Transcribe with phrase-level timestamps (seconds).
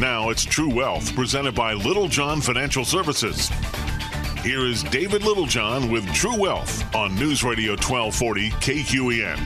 [0.00, 3.48] Now it's True Wealth, presented by Littlejohn Financial Services.
[4.44, 9.38] Here is David Littlejohn with True Wealth on News Radio 1240 KQEN.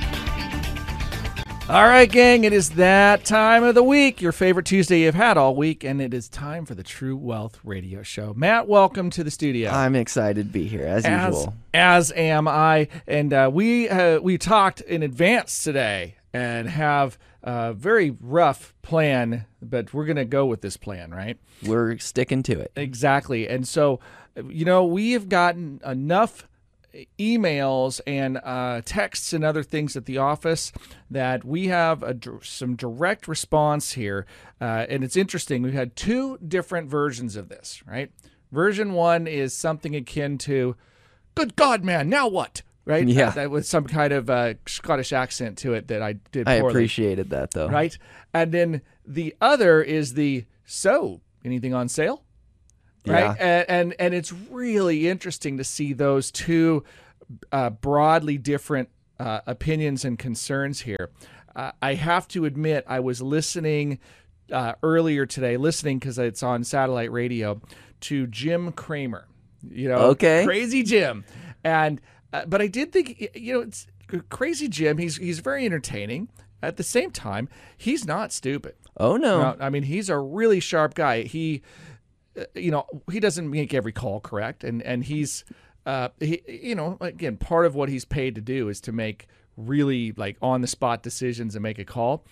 [1.70, 5.38] All right, gang, it is that time of the week, your favorite Tuesday you've had
[5.38, 8.34] all week, and it is time for the True Wealth Radio Show.
[8.34, 9.70] Matt, welcome to the studio.
[9.70, 11.54] I'm excited to be here as, as usual.
[11.72, 17.72] As am I, and uh, we uh, we talked in advance today and have a
[17.72, 21.38] very rough plan, but we're gonna go with this plan, right?
[21.64, 22.72] We're sticking to it.
[22.76, 24.00] Exactly, and so
[24.48, 26.48] you know we have gotten enough
[27.18, 30.72] emails and uh, texts and other things at the office
[31.10, 34.26] that we have a, some direct response here.
[34.60, 35.62] Uh, and it's interesting.
[35.62, 38.10] We've had two different versions of this, right?
[38.50, 40.76] Version one is something akin to,
[41.34, 42.62] Good God, man, now what?
[42.84, 43.06] Right?
[43.06, 43.30] Yeah.
[43.30, 47.30] That, with some kind of uh, Scottish accent to it that I did I appreciated
[47.30, 47.68] that, though.
[47.68, 47.96] Right?
[48.34, 52.24] And then the other is the, So, anything on sale?
[53.06, 53.36] right?
[53.36, 53.36] Yeah.
[53.38, 56.84] And, and and it's really interesting to see those two
[57.50, 61.10] uh, broadly different uh, opinions and concerns here.
[61.54, 63.98] Uh, I have to admit, I was listening
[64.50, 67.60] uh, earlier today, listening because it's on satellite radio,
[68.02, 69.26] to Jim Cramer.
[69.68, 70.44] You know, Okay.
[70.44, 71.24] crazy Jim,
[71.62, 72.00] and
[72.32, 73.86] uh, but I did think you know it's
[74.28, 74.98] crazy Jim.
[74.98, 76.28] He's he's very entertaining.
[76.62, 78.76] At the same time, he's not stupid.
[78.96, 79.40] Oh, no.
[79.40, 81.22] No, I mean he's a really sharp guy.
[81.22, 81.62] He,
[82.38, 85.44] uh, you know, he doesn't make every call correct, and and he's,
[85.86, 89.26] uh, he, you know, again, part of what he's paid to do is to make
[89.56, 92.24] really like on the spot decisions and make a call.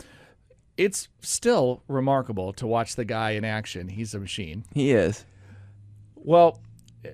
[0.77, 3.89] It's still remarkable to watch the guy in action.
[3.89, 4.65] He's a machine.
[4.73, 5.27] He is.
[6.15, 6.61] Well,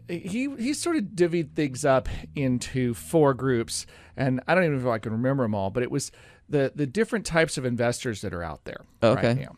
[0.08, 4.88] he he sort of divvied things up into four groups, and I don't even know
[4.90, 6.10] if I can remember them all, but it was
[6.48, 9.28] the the different types of investors that are out there Okay.
[9.28, 9.56] right now.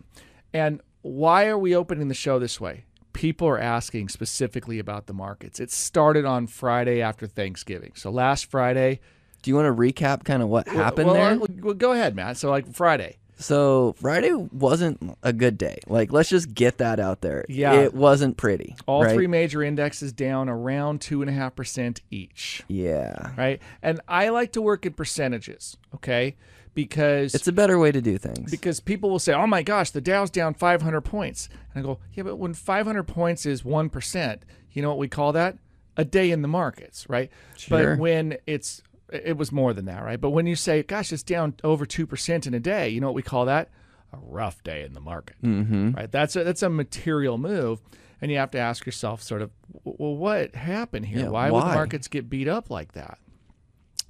[0.52, 2.84] And why are we opening the show this way?
[3.12, 5.60] People are asking specifically about the markets.
[5.60, 7.92] It started on Friday after Thanksgiving.
[7.94, 9.00] So last Friday
[9.42, 11.38] Do you want to recap kind of what happened well, there?
[11.62, 12.36] well, go ahead, Matt.
[12.36, 13.18] So like Friday.
[13.38, 15.78] So Friday wasn't a good day.
[15.86, 17.44] Like, let's just get that out there.
[17.48, 17.74] Yeah.
[17.74, 18.74] It wasn't pretty.
[18.86, 19.14] All right?
[19.14, 22.62] three major indexes down around two and a half percent each.
[22.68, 23.30] Yeah.
[23.36, 23.60] right?
[23.82, 26.36] And I like to work in percentages, okay?
[26.74, 28.50] Because It's a better way to do things.
[28.50, 31.98] because people will say, "Oh my gosh, the Dow's down 500 points," and I go,
[32.14, 35.58] "Yeah, but when 500 points is one percent, you know what we call that?
[35.96, 37.30] A day in the markets, right?
[37.56, 37.94] Sure.
[37.94, 38.82] But when it's
[39.12, 40.20] it was more than that, right?
[40.20, 43.08] But when you say, "Gosh, it's down over two percent in a day," you know
[43.08, 43.70] what we call that?
[44.12, 45.92] A rough day in the market, mm-hmm.
[45.92, 46.10] right?
[46.10, 47.80] That's a that's a material move.
[48.20, 49.52] And you have to ask yourself, sort of,
[49.84, 51.20] well, what happened here?
[51.20, 53.18] Yeah, why would markets get beat up like that?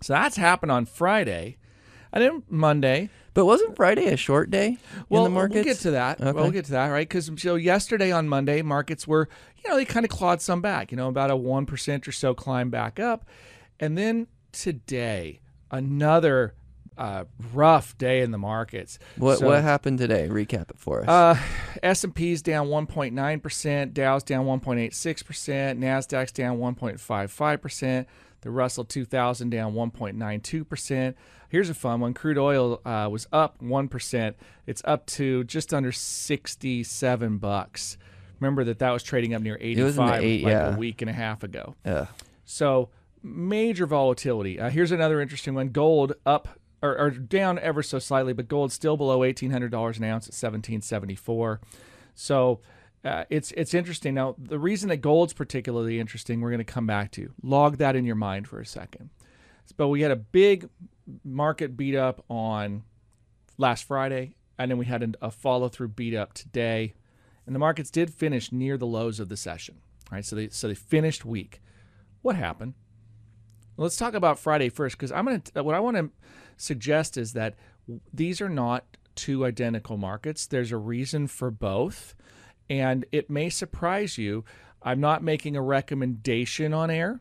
[0.01, 1.59] So that's happened on Friday.
[2.11, 4.79] And then Monday, but wasn't Friday a short day
[5.09, 5.55] well, in the markets?
[5.57, 6.21] we'll get to that.
[6.21, 6.33] Okay.
[6.33, 7.07] We'll get to that, right?
[7.07, 9.29] Because so yesterday on Monday, markets were,
[9.63, 12.35] you know, they kind of clawed some back, you know, about a 1% or so
[12.35, 13.27] climb back up.
[13.79, 16.55] And then today, another
[16.99, 18.99] uh, rough day in the markets.
[19.17, 20.29] What So, what happened today?
[20.31, 21.09] Recap it for us.
[21.09, 21.41] Uh,
[21.83, 28.07] S&P's down 1.9%, Dow's down 1.86%, Nasdaq's down 1.55%,
[28.41, 31.15] the Russell 2000 down 1.92%.
[31.49, 32.13] Here's a fun one.
[32.13, 34.35] Crude oil uh, was up 1%.
[34.67, 37.97] It's up to just under 67 bucks.
[38.39, 40.75] Remember that that was trading up near was in the 85 eight- like yeah.
[40.75, 41.75] a week and a half ago.
[41.85, 42.07] Ugh.
[42.45, 42.91] So
[43.23, 44.59] major volatility.
[44.61, 46.49] Uh, here's another interesting one: gold up
[46.83, 50.29] or, or down ever so slightly, but gold still below eighteen hundred dollars an ounce
[50.29, 51.61] at seventeen seventy four.
[52.15, 52.61] So
[53.05, 54.15] uh, it's it's interesting.
[54.15, 57.33] Now the reason that gold's particularly interesting, we're going to come back to.
[57.43, 59.11] Log that in your mind for a second.
[59.77, 60.69] But we had a big
[61.25, 62.85] market beat up on
[63.59, 66.95] last Friday, and then we had a follow through beat up today,
[67.45, 69.77] and the markets did finish near the lows of the session.
[70.11, 71.61] Right, so they so they finished weak.
[72.23, 72.75] What happened?
[73.79, 75.43] Let's talk about Friday first, because I'm gonna.
[75.63, 76.11] What I want to
[76.57, 77.55] suggest is that
[78.13, 78.85] these are not
[79.15, 80.47] two identical markets.
[80.47, 82.15] There's a reason for both,
[82.69, 84.45] and it may surprise you.
[84.83, 87.21] I'm not making a recommendation on air,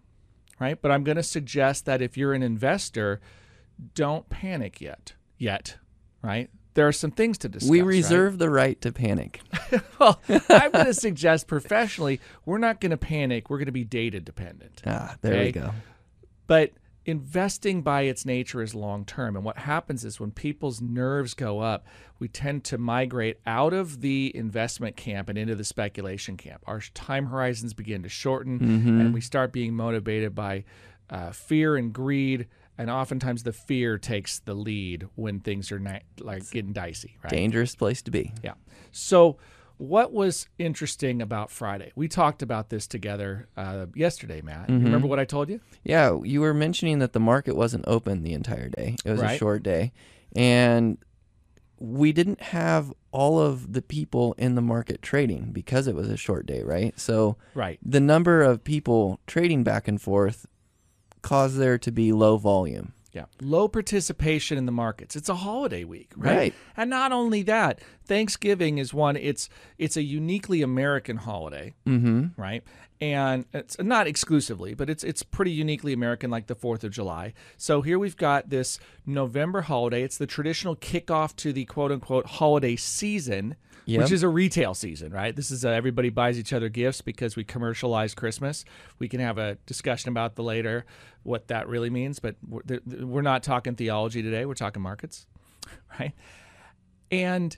[0.60, 0.80] right?
[0.82, 3.20] But I'm going to suggest that if you're an investor,
[3.96, 5.14] don't panic yet.
[5.38, 5.78] Yet,
[6.22, 6.50] right?
[6.76, 7.70] There are some things to discuss.
[7.70, 7.88] we right?
[7.88, 9.42] reserve the right to panic.
[10.00, 13.50] Well, I'm going to suggest professionally, we're not going to panic.
[13.50, 14.82] We're going to be data dependent.
[14.86, 15.46] Ah, there Okay.
[15.46, 15.72] we go.
[16.48, 16.72] But
[17.06, 19.36] investing by its nature is long term.
[19.36, 21.86] And what happens is when people's nerves go up,
[22.20, 26.64] we tend to migrate out of the investment camp and into the speculation camp.
[26.68, 28.60] Our time horizons begin to shorten,
[29.00, 30.66] and we start being motivated by
[31.10, 32.48] uh, fear and greed.
[32.78, 37.32] And oftentimes the fear takes the lead when things are ni- like getting dicey, right?
[37.32, 38.34] Dangerous place to be.
[38.44, 38.54] Yeah.
[38.92, 39.38] So
[39.78, 41.92] what was interesting about Friday?
[41.96, 44.70] We talked about this together uh, yesterday, Matt.
[44.70, 45.60] You Remember what I told you?
[45.84, 48.96] Yeah, you were mentioning that the market wasn't open the entire day.
[49.06, 49.92] It was a short day.
[50.36, 50.98] And
[51.80, 56.18] we didn't have all of the people in the market trading because it was a
[56.18, 57.00] short day, right?
[57.00, 57.80] So Right.
[57.84, 60.48] the number of people trading back and forth
[61.22, 62.94] caused there to be low volume.
[63.14, 63.26] Yeah.
[63.42, 65.16] Low participation in the markets.
[65.16, 66.36] It's a holiday week, right?
[66.38, 66.54] Right.
[66.76, 72.40] And not only that, Thanksgiving is one it's it's a uniquely American holiday, Mm-hmm.
[72.42, 72.64] right?
[73.00, 77.34] And it's not exclusively, but it's it's pretty uniquely American like the 4th of July.
[77.56, 80.02] So here we've got this November holiday.
[80.04, 83.56] It's the traditional kickoff to the quote unquote holiday season,
[83.88, 84.02] Yep.
[84.02, 85.34] which is a retail season, right?
[85.34, 88.66] This is uh, everybody buys each other gifts because we commercialize Christmas.
[89.00, 90.86] We can have a discussion about the later
[91.24, 94.46] what that really means, but we're, we're not talking theology today.
[94.46, 95.26] We're talking markets,
[96.00, 96.12] right?
[97.12, 97.56] And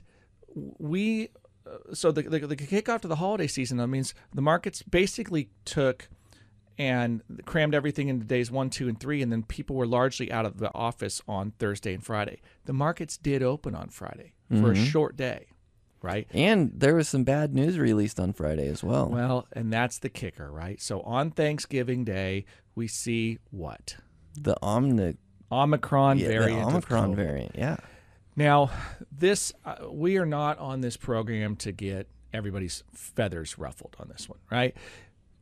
[0.54, 1.30] we,
[1.66, 5.50] uh, so the, the, the kickoff to the holiday season that means the markets basically
[5.64, 6.08] took
[6.78, 10.46] and crammed everything into days one, two, and three, and then people were largely out
[10.46, 12.40] of the office on Thursday and Friday.
[12.66, 15.48] The markets did open on Friday for a short day,
[16.02, 16.26] right?
[16.32, 19.08] And there was some bad news released on Friday as well.
[19.08, 20.80] Well, and that's the kicker, right?
[20.80, 22.44] So on Thanksgiving Day,
[22.74, 23.96] we see what?
[24.36, 25.16] the Omni-
[25.50, 26.66] Omicron yeah, variant.
[26.68, 27.52] Omicron variant.
[27.56, 27.76] Yeah.
[28.36, 28.70] Now,
[29.10, 34.28] this uh, we are not on this program to get everybody's feathers ruffled on this
[34.28, 34.74] one, right?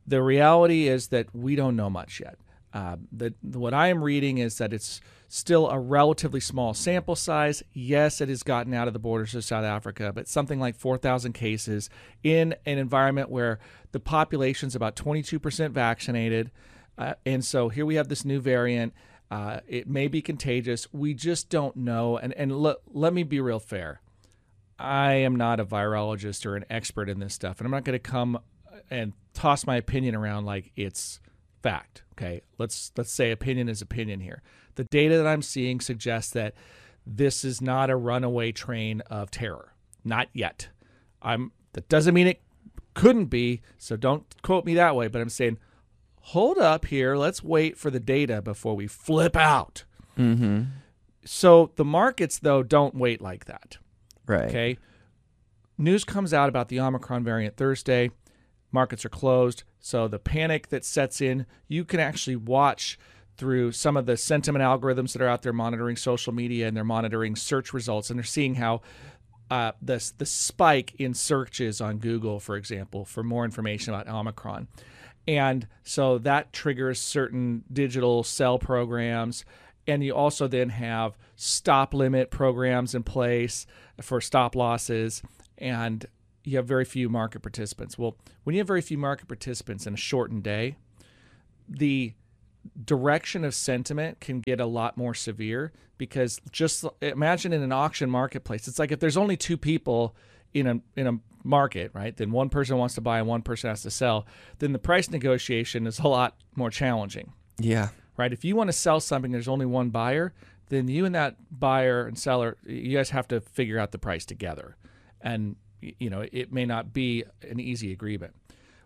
[0.07, 2.37] The reality is that we don't know much yet.
[2.73, 7.63] Uh, the, what I am reading is that it's still a relatively small sample size.
[7.73, 11.33] Yes, it has gotten out of the borders of South Africa, but something like 4,000
[11.33, 11.89] cases
[12.23, 13.59] in an environment where
[13.91, 16.51] the population is about 22% vaccinated.
[16.97, 18.93] Uh, and so here we have this new variant.
[19.31, 20.87] Uh, it may be contagious.
[20.91, 22.17] We just don't know.
[22.17, 24.01] And and let let me be real fair.
[24.77, 27.97] I am not a virologist or an expert in this stuff, and I'm not going
[27.97, 28.39] to come
[28.89, 31.19] and toss my opinion around like it's
[31.61, 32.03] fact.
[32.13, 34.41] Okay, let's let's say opinion is opinion here.
[34.75, 36.53] The data that I'm seeing suggests that
[37.05, 39.73] this is not a runaway train of terror.
[40.03, 40.69] Not yet.
[41.21, 41.51] I'm.
[41.73, 42.41] That doesn't mean it
[42.93, 43.61] couldn't be.
[43.77, 45.07] So don't quote me that way.
[45.07, 45.59] But I'm saying,
[46.21, 47.15] hold up here.
[47.15, 49.85] Let's wait for the data before we flip out.
[50.17, 50.63] Mm-hmm.
[51.25, 53.77] So the markets though don't wait like that.
[54.25, 54.49] Right.
[54.49, 54.77] Okay.
[55.77, 58.11] News comes out about the Omicron variant Thursday.
[58.71, 59.63] Markets are closed.
[59.79, 62.99] So the panic that sets in, you can actually watch
[63.37, 66.83] through some of the sentiment algorithms that are out there monitoring social media and they're
[66.83, 68.81] monitoring search results and they're seeing how
[69.49, 74.67] uh, the, the spike in searches on Google, for example, for more information about Omicron.
[75.27, 79.45] And so that triggers certain digital sell programs.
[79.87, 83.65] And you also then have stop limit programs in place
[84.01, 85.21] for stop losses.
[85.57, 86.05] And
[86.49, 87.97] you have very few market participants.
[87.97, 90.77] Well, when you have very few market participants in a shortened day,
[91.67, 92.13] the
[92.85, 98.09] direction of sentiment can get a lot more severe because just imagine in an auction
[98.09, 100.13] marketplace it's like if there's only two people
[100.53, 102.17] in a in a market right?
[102.17, 104.27] Then one person wants to buy and one person has to sell.
[104.57, 107.31] Then the price negotiation is a lot more challenging.
[107.59, 107.89] Yeah.
[108.17, 108.33] right?
[108.33, 110.33] If you want to sell something there's only one buyer
[110.67, 114.25] then you and that buyer and seller you guys have to figure out the price
[114.25, 114.75] together.
[115.21, 118.33] And you know it may not be an easy agreement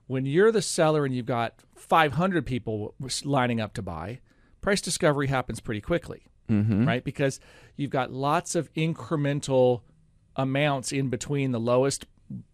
[0.07, 4.19] when you're the seller and you've got 500 people lining up to buy,
[4.59, 6.85] price discovery happens pretty quickly, Mm-hmm.
[6.85, 7.03] right?
[7.05, 7.39] Because
[7.77, 9.81] you've got lots of incremental
[10.35, 12.05] amounts in between the lowest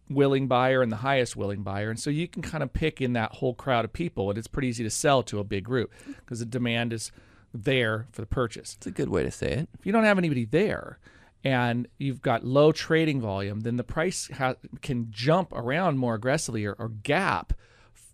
[0.08, 1.90] willing buyer and the highest willing buyer.
[1.90, 4.46] And so you can kind of pick in that whole crowd of people, and it's
[4.46, 7.10] pretty easy to sell to a big group because the demand is
[7.52, 8.74] there for the purchase.
[8.76, 9.68] It's a good way to say it.
[9.78, 11.00] If you don't have anybody there
[11.42, 16.64] and you've got low trading volume, then the price ha- can jump around more aggressively
[16.66, 17.52] or, or gap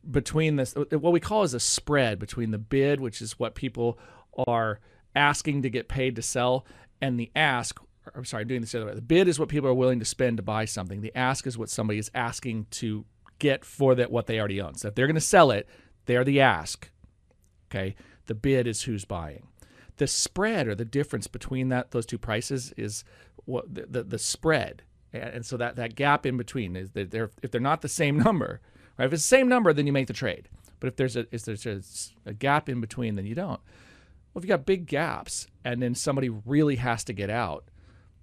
[0.09, 3.99] between this, what we call is a spread between the bid, which is what people
[4.47, 4.79] are
[5.15, 6.67] asking to get paid to sell,
[7.01, 7.81] and the ask.
[8.15, 8.95] I'm sorry, doing this the other way.
[8.95, 11.01] The bid is what people are willing to spend to buy something.
[11.01, 13.05] The ask is what somebody is asking to
[13.41, 14.75] get for that what they already own.
[14.77, 15.69] So if they're going to sell it,
[16.05, 16.89] they're the ask.
[17.69, 19.49] Okay, the bid is who's buying
[19.97, 23.05] the spread or the difference between that those two prices is
[23.45, 24.83] what the, the, the spread.
[25.13, 28.19] And so that, that gap in between is that they're if they're not the same
[28.25, 28.61] number
[28.99, 29.07] right?
[29.07, 30.49] If it's the same number then you make the trade.
[30.81, 31.81] But if there's a if there's a,
[32.31, 33.61] a gap in between then you don't.
[34.33, 37.65] Well if you got big gaps and then somebody really has to get out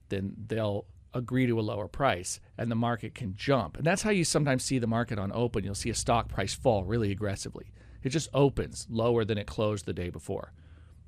[0.09, 3.77] then they'll agree to a lower price and the market can jump.
[3.77, 5.63] And that's how you sometimes see the market on open.
[5.63, 7.71] You'll see a stock price fall really aggressively.
[8.03, 10.51] It just opens lower than it closed the day before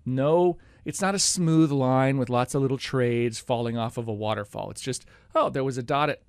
[0.06, 4.14] no, it's not a smooth line with lots of little trades falling off of a
[4.14, 4.70] waterfall.
[4.72, 6.22] It's just, oh, there was a dot at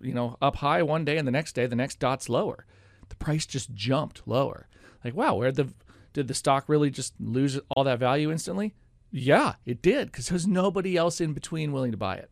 [0.00, 2.66] you know, up high one day and the next day the next dot's lower.
[3.08, 4.68] The price just jumped lower.
[5.04, 5.72] Like, wow, where the
[6.12, 8.74] did the stock really just lose all that value instantly?
[9.10, 12.30] Yeah, it did because there's nobody else in between willing to buy it.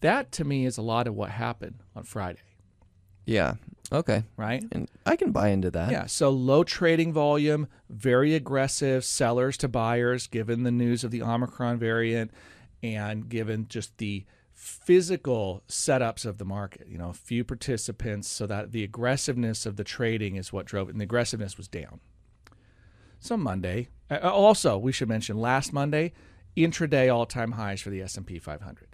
[0.00, 2.40] That to me is a lot of what happened on Friday,
[3.26, 3.54] Yeah.
[3.92, 4.24] Okay.
[4.36, 4.64] right?
[4.72, 5.90] And I can buy into that.
[5.90, 11.22] Yeah, so low trading volume, very aggressive sellers to buyers given the news of the
[11.22, 12.30] Omicron variant
[12.82, 16.88] and given just the physical setups of the market.
[16.88, 20.92] You know, few participants, so that the aggressiveness of the trading is what drove it,
[20.92, 22.00] and the aggressiveness was down.
[23.20, 26.12] So Monday, also we should mention last Monday,
[26.56, 28.85] intraday all-time highs for the S&P 500.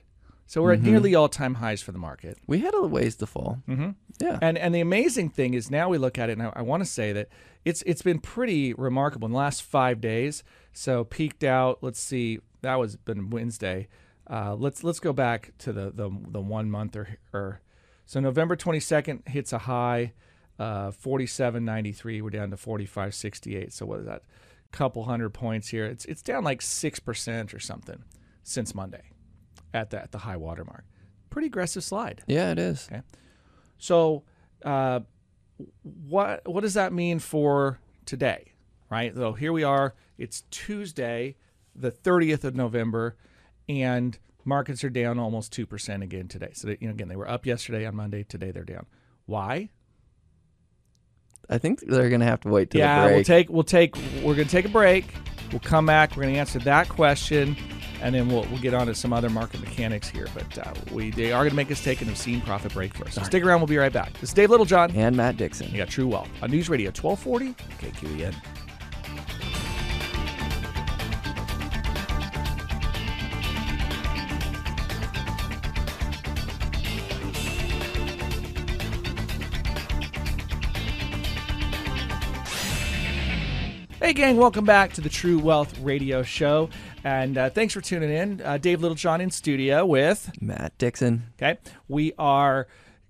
[0.52, 2.36] So we're at nearly all-time highs for the market.
[2.46, 3.62] We had a ways to fall.
[3.66, 3.92] Mm-hmm.
[4.20, 4.38] Yeah.
[4.42, 6.82] And and the amazing thing is now we look at it, and I, I want
[6.82, 7.30] to say that
[7.64, 10.44] it's it's been pretty remarkable in the last five days.
[10.74, 11.78] So peaked out.
[11.80, 13.88] Let's see, that was been Wednesday.
[14.28, 17.62] Uh, let's let's go back to the the, the one month or, or
[18.04, 20.12] so November twenty second hits a high,
[20.58, 22.20] uh, forty seven ninety three.
[22.20, 23.72] We're down to forty five sixty eight.
[23.72, 24.20] So what is that?
[24.70, 25.86] Couple hundred points here.
[25.86, 28.04] It's it's down like six percent or something
[28.42, 29.04] since Monday,
[29.74, 30.84] at the at the high water mark.
[31.30, 32.22] Pretty aggressive slide.
[32.26, 32.88] yeah, it is.
[32.90, 33.02] Okay.
[33.78, 34.22] So,
[34.64, 35.00] uh,
[35.82, 38.52] what what does that mean for today?
[38.90, 39.14] Right.
[39.14, 39.94] So here we are.
[40.18, 41.36] It's Tuesday,
[41.74, 43.16] the 30th of November,
[43.68, 46.50] and markets are down almost two percent again today.
[46.52, 48.22] So they, you know, again, they were up yesterday on Monday.
[48.22, 48.86] Today they're down.
[49.26, 49.70] Why?
[51.48, 53.14] I think they're gonna have to wait till yeah, the break.
[53.16, 55.06] we'll take we'll take we're gonna take a break.
[55.50, 56.16] We'll come back.
[56.16, 57.56] We're gonna answer that question,
[58.02, 60.26] and then we'll we'll get on to some other market mechanics here.
[60.34, 63.14] But uh, we they are gonna make us take an obscene profit break first.
[63.14, 63.60] So stick around.
[63.60, 64.12] We'll be right back.
[64.14, 64.90] This is Dave Littlejohn.
[64.96, 65.70] and Matt Dixon.
[65.70, 68.34] You got True Wealth on News Radio 1240 KQEN.
[84.12, 86.68] Hey, gang, welcome back to the True Wealth Radio Show.
[87.02, 88.42] And uh, thanks for tuning in.
[88.42, 91.32] Uh, Dave Littlejohn in studio with Matt Dixon.
[91.38, 91.58] Okay.
[91.88, 92.66] We are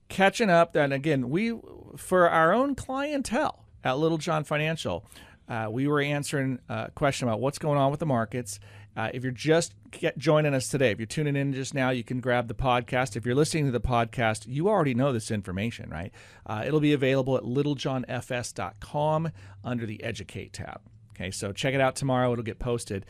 [0.09, 0.77] catching up.
[0.77, 1.59] And again, we,
[1.97, 5.05] for our own clientele at Littlejohn Financial,
[5.49, 8.61] uh, we were answering a question about what's going on with the markets.
[8.97, 12.05] Uh, if you're just get, joining us today, if you're tuning in just now, you
[12.05, 13.17] can grab the podcast.
[13.17, 16.13] If you're listening to the podcast, you already know this information, right?
[16.47, 19.33] Uh, it'll be available at littlejohnfs.com
[19.65, 20.81] under the Educate tab.
[21.23, 22.33] Okay, so check it out tomorrow.
[22.33, 23.07] It'll get posted.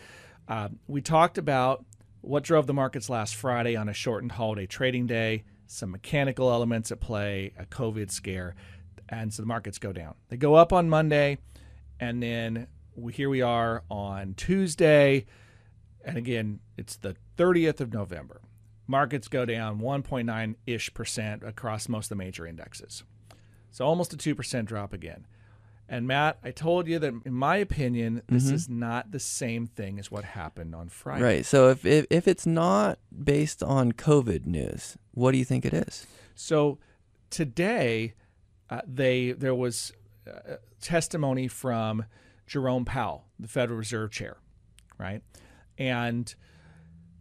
[0.47, 1.87] Uh, we talked about
[2.21, 6.93] what drove the markets last Friday on a shortened holiday trading day, some mechanical elements
[6.93, 8.55] at play, a COVID scare,
[9.09, 10.15] and so the markets go down.
[10.29, 11.39] They go up on Monday,
[11.99, 15.25] and then we, here we are on Tuesday,
[16.05, 18.43] and again, it's the 30th of November.
[18.87, 23.05] Markets go down 1.9 ish percent across most of the major indexes.
[23.71, 25.27] So almost a 2% drop again.
[25.93, 29.99] And Matt, I told you that in my opinion, this is not the same thing
[29.99, 31.23] as what happened on Friday.
[31.23, 31.45] Right.
[31.45, 35.75] So if, if if it's not based on COVID news, what do you think it
[35.75, 36.07] is?
[36.35, 36.79] So
[37.29, 38.15] today,
[38.71, 39.93] uh, they there was
[40.27, 42.07] uh, testimony from
[42.47, 44.39] Jerome Powell, the Federal Reserve Chair,
[44.97, 45.21] right?
[45.77, 46.35] And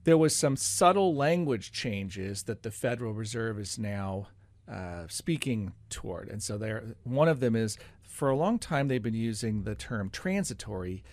[0.06, 4.28] there was some subtle language changes that the Federal Reserve is now
[4.72, 6.96] uh, speaking toward, and so there.
[7.04, 7.78] One of them is
[8.12, 11.04] for a long time they've been using the term transitory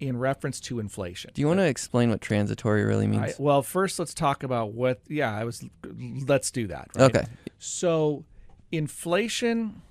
[0.00, 1.30] in reference to inflation.
[1.34, 3.22] Do you want to explain what transitory really means?
[3.22, 3.40] Right.
[3.40, 5.00] Well, first let's talk about what.
[5.06, 5.62] Yeah, I was.
[6.26, 6.88] Let's do that.
[6.96, 7.14] Right?
[7.14, 7.26] Okay.
[7.58, 8.24] So,
[8.72, 9.82] inflation,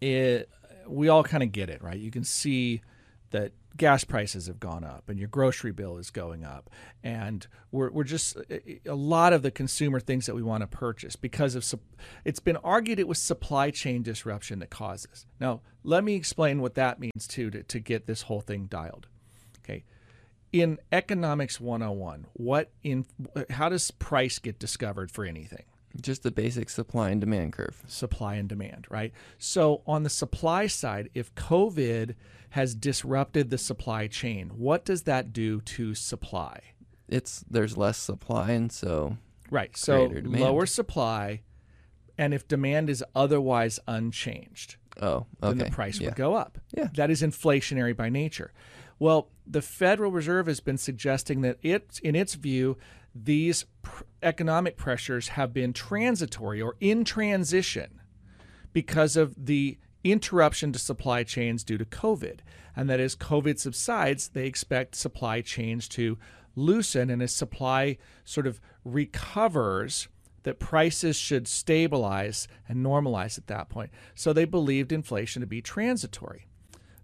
[0.00, 0.48] it,
[0.86, 1.98] we all kind of get it, right?
[1.98, 2.82] You can see
[3.32, 6.70] that gas prices have gone up and your grocery bill is going up.
[7.02, 10.62] And we're, we're just uh, uh, a lot of the consumer things that we want
[10.62, 11.64] to purchase because of
[12.24, 15.26] it's been argued it was supply chain disruption that causes.
[15.40, 19.06] Now, let me explain what that means too to, to get this whole thing dialed.
[19.64, 19.84] Okay.
[20.52, 23.04] In economics 101, what in
[23.34, 25.64] uh, how does price get discovered for anything?
[26.00, 27.82] Just the basic supply and demand curve.
[27.86, 29.12] supply and demand, right?
[29.38, 32.14] So on the supply side, if COVID
[32.50, 36.60] has disrupted the supply chain, what does that do to supply?
[37.08, 39.16] It's there's less supply, and so
[39.50, 39.76] Right.
[39.76, 40.40] So demand.
[40.40, 41.42] lower supply,
[42.18, 45.26] and if demand is otherwise unchanged, oh, okay.
[45.40, 46.08] then the price yeah.
[46.08, 46.58] would go up.
[46.76, 46.88] Yeah.
[46.94, 48.52] That is inflationary by nature.
[48.98, 52.78] Well, the Federal Reserve has been suggesting that it, in its view,
[53.24, 58.00] these pr- economic pressures have been transitory or in transition
[58.72, 62.40] because of the interruption to supply chains due to COVID.
[62.74, 66.18] And that as COVID subsides, they expect supply chains to
[66.54, 67.10] loosen.
[67.10, 70.08] And as supply sort of recovers,
[70.42, 73.90] that prices should stabilize and normalize at that point.
[74.14, 76.46] So they believed inflation to be transitory.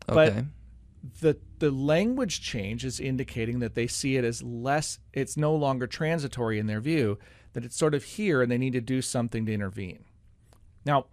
[0.07, 0.45] But Okay.
[1.21, 5.87] The the language change is indicating that they see it as less it's no longer
[5.87, 7.19] transitory in their view
[7.55, 10.05] that it's sort of here and they need to do something to intervene.
[10.85, 11.07] Now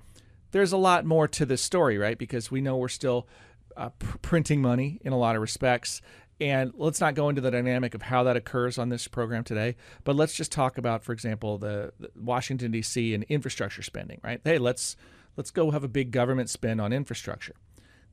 [0.52, 2.18] there's a lot more to this story right?
[2.18, 3.28] Because we know we're still
[3.76, 6.02] uh, pr- printing money in a lot of respects.
[6.42, 9.76] And let's not go into the dynamic of how that occurs on this program today
[10.04, 14.40] but let's just talk about for example the, the washington d.c and infrastructure spending right?
[14.44, 14.96] Hey let's
[15.36, 17.56] let's go have a big government spend on infrastructure.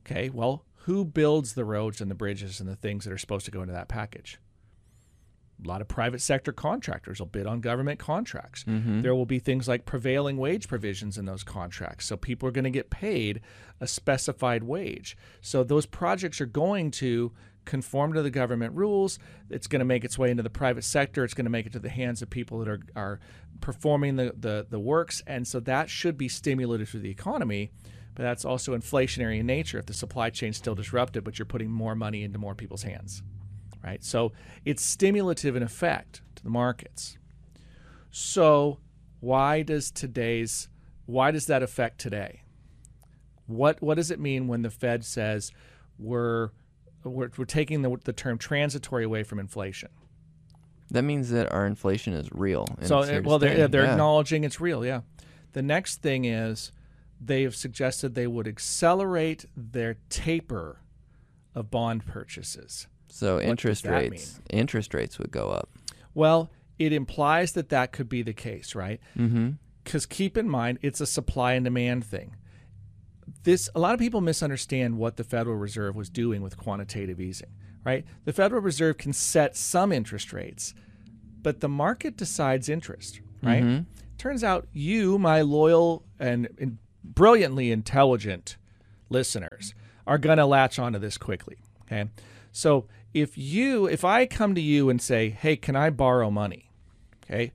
[0.05, 3.43] Okay, well, who builds the roads and the bridges and the things that are supposed
[3.43, 4.39] to go into that package?
[5.61, 8.63] A lot of private sector contractors will bid on government contracts.
[8.63, 9.01] Mm-hmm.
[9.01, 12.05] There will be things like prevailing wage provisions in those contracts.
[12.05, 13.41] So people are going to get paid
[13.81, 15.17] a specified wage.
[15.41, 17.33] So those projects are going to
[17.65, 19.19] conform to the government rules.
[19.49, 21.25] It's going to make its way into the private sector.
[21.25, 23.19] It's going to make it to the hands of people that are, are
[23.59, 25.21] performing the, the, the works.
[25.27, 27.71] And so that should be stimulative to the economy
[28.17, 31.69] but that's also inflationary in nature if the supply chain's still disrupted but you're putting
[31.69, 33.21] more money into more people's hands
[33.83, 34.03] right?
[34.03, 34.33] So
[34.65, 37.17] it's stimulative in effect to the markets.
[38.11, 38.79] So
[39.19, 40.67] why does today's
[41.05, 42.41] why does that affect today?
[43.45, 45.51] What what does it mean when the fed says
[45.97, 46.49] we're
[47.03, 49.89] we're, we're taking the, the term transitory away from inflation?
[50.91, 52.65] That means that our inflation is real.
[52.81, 53.91] so it's here to well they're, they're Yeah.
[53.91, 55.01] acknowledging it's real yeah.
[55.53, 56.71] The next thing is
[57.19, 60.79] they have suggested they would accelerate their taper
[61.55, 62.87] of bond purchases.
[63.09, 65.69] So does interest rates, interest rates would go up.
[66.13, 68.99] well it implies that that could be the case right?
[69.17, 69.51] Mm-hmm.
[69.83, 72.35] because keep in mind it's a supply and demand thing.
[73.43, 77.49] This a lot of people misunderstand what the federal reserve was doing with quantitative easing
[77.83, 78.05] right?
[78.25, 80.73] The federal reserve can set some interest rates
[81.41, 83.63] but the market decides interest right?
[84.17, 86.77] Turns out you my loyal and, and
[87.13, 88.57] brilliantly intelligent
[89.09, 89.73] listeners
[90.05, 92.09] are going to latch onto this quickly okay?
[92.51, 96.69] So if you if i come to you and say hey can i borrow money?
[97.23, 97.51] okay?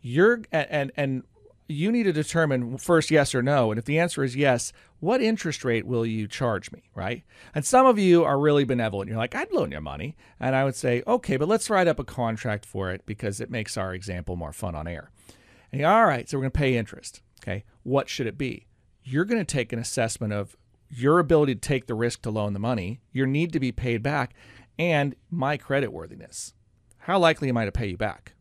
[0.00, 1.22] You're and and,
[1.66, 5.22] you need to determine first yes or no and if the answer is yes what
[5.22, 7.24] interest rate will you charge me right?
[7.54, 9.08] And some of you are really benevolent.
[9.08, 11.98] You're like i'd loan you money and i would say okay but let's write up
[11.98, 15.10] a contract for it because it makes our example more fun on air.
[15.72, 17.64] And all right so we're going to pay interest okay?
[17.82, 18.66] What should it be
[19.04, 20.56] you're going to take an assessment of
[20.90, 24.02] your ability to take the risk to loan the money your need to be paid
[24.02, 24.34] back
[24.78, 26.54] and my credit worthiness
[26.98, 28.34] how likely am i to pay you back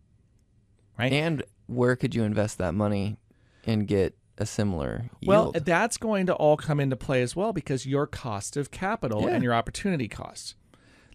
[0.98, 3.18] right And where could you invest that money
[3.66, 5.56] and get a similar Well, yield?
[5.56, 9.22] Well, that's going to all come into play as well because your cost of capital
[9.22, 9.30] Yeah.
[9.30, 10.56] and your opportunity costs.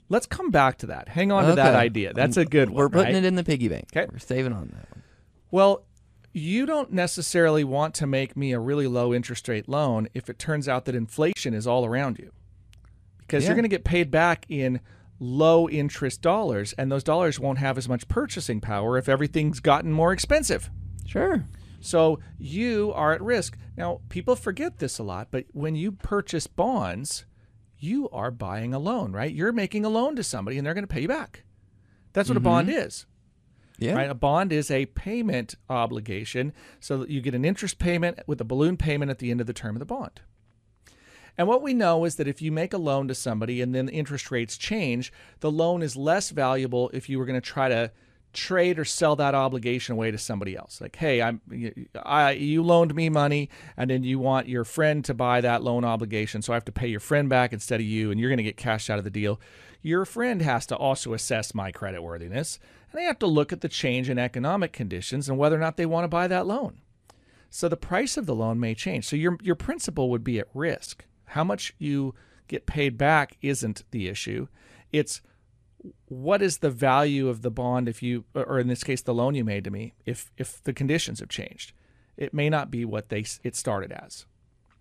[0.08, 1.08] Let's come back to that.
[1.10, 2.14] Hang on to that idea.
[2.14, 2.76] That's a good one.
[2.78, 3.24] We're putting right?
[3.24, 3.90] it in the piggy bank.
[3.92, 4.06] 'Kay.
[4.10, 5.02] We're saving on that one.
[5.50, 5.84] Well,
[6.32, 10.38] you don't necessarily want to make me a really low interest rate loan if it
[10.38, 12.32] turns out that inflation is all around you.
[13.18, 13.50] Because Yeah.
[13.50, 14.80] you're going to get paid back in
[15.20, 19.92] low interest dollars, and those dollars won't have as much purchasing power if everything's gotten
[19.92, 20.70] more expensive.
[21.06, 21.44] Sure.
[21.80, 23.56] So you are at risk.
[23.76, 27.24] Now, people forget this a lot, but when you purchase bonds,
[27.78, 29.32] you are buying a loan, right?
[29.32, 31.44] You're making a loan to somebody and they're going to pay you back.
[32.12, 32.78] That's what a bond mm-hmm.
[32.78, 33.06] is.
[33.78, 33.94] Yeah.
[33.94, 34.10] Right?
[34.10, 38.44] A bond is a payment obligation so that you get an interest payment with a
[38.44, 40.20] balloon payment at the end of the term of the bond.
[41.36, 43.86] And what we know is that if you make a loan to somebody and then
[43.86, 47.68] the interest rates change, the loan is less valuable if you were going to try
[47.68, 47.92] to
[48.32, 50.80] trade or sell that obligation away to somebody else.
[50.80, 51.40] Like, hey, I'm
[52.04, 55.84] I you loaned me money and then you want your friend to buy that loan
[55.84, 58.38] obligation, so I have to pay your friend back instead of you and you're going
[58.38, 59.40] to get cash out of the deal.
[59.80, 62.58] Your friend has to also assess my credit worthiness
[62.90, 65.76] and they have to look at the change in economic conditions and whether or not
[65.76, 66.80] they want to buy that loan.
[67.50, 69.06] So the price of the loan may change.
[69.06, 71.04] So your your principal would be at risk.
[71.26, 72.14] How much you
[72.46, 74.48] get paid back isn't the issue.
[74.92, 75.20] It's
[76.06, 79.34] what is the value of the bond if you or in this case the loan
[79.34, 81.72] you made to me if if the conditions have changed.
[82.16, 84.26] It may not be what they it started as.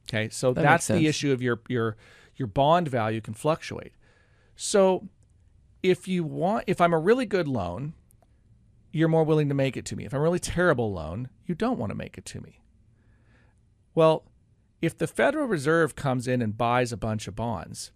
[0.09, 0.29] Okay?
[0.29, 1.95] So That that's the issue of your your
[2.35, 3.93] your bond value can fluctuate.
[4.55, 5.07] So
[5.89, 7.93] if you want if I'm a really good loan,
[8.91, 10.05] you're more willing to make it to me.
[10.05, 12.61] If I'm a really terrible loan, you don't want to make it to me.
[13.93, 14.25] Well,
[14.81, 17.91] if the Federal Reserve comes in and buys a bunch of bonds,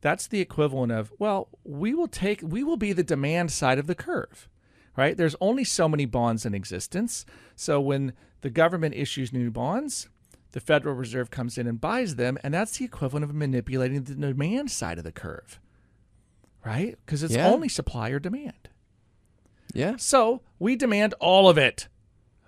[0.00, 3.86] that's the equivalent of, well, we will take we will be the demand side of
[3.86, 4.48] the curve.
[4.94, 5.16] Right?
[5.16, 7.24] There's only so many bonds in existence.
[7.56, 10.08] So when the government issues new bonds,
[10.52, 14.14] the Federal Reserve comes in and buys them, and that's the equivalent of manipulating the
[14.14, 15.58] demand side of the curve.
[16.64, 16.96] Right?
[17.04, 17.48] Because it's Yeah.
[17.48, 18.68] only supply or demand.
[19.74, 19.96] Yeah.
[19.96, 21.88] So we demand all of it.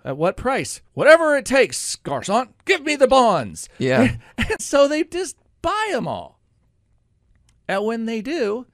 [0.03, 0.81] At what price?
[0.93, 2.53] Whatever it takes, Garcon.
[2.65, 3.67] Give me the bonds.
[3.79, 4.17] Yeah.
[4.37, 6.39] And so they just buy them all.
[7.67, 8.67] And when they do,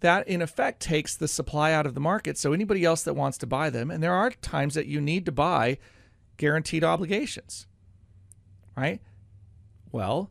[0.00, 2.38] that in effect takes the supply out of the market.
[2.38, 5.26] So anybody else that wants to buy them, and there are times that you need
[5.26, 5.78] to buy
[6.36, 7.66] guaranteed obligations,
[8.76, 9.00] right?
[9.90, 10.30] Well,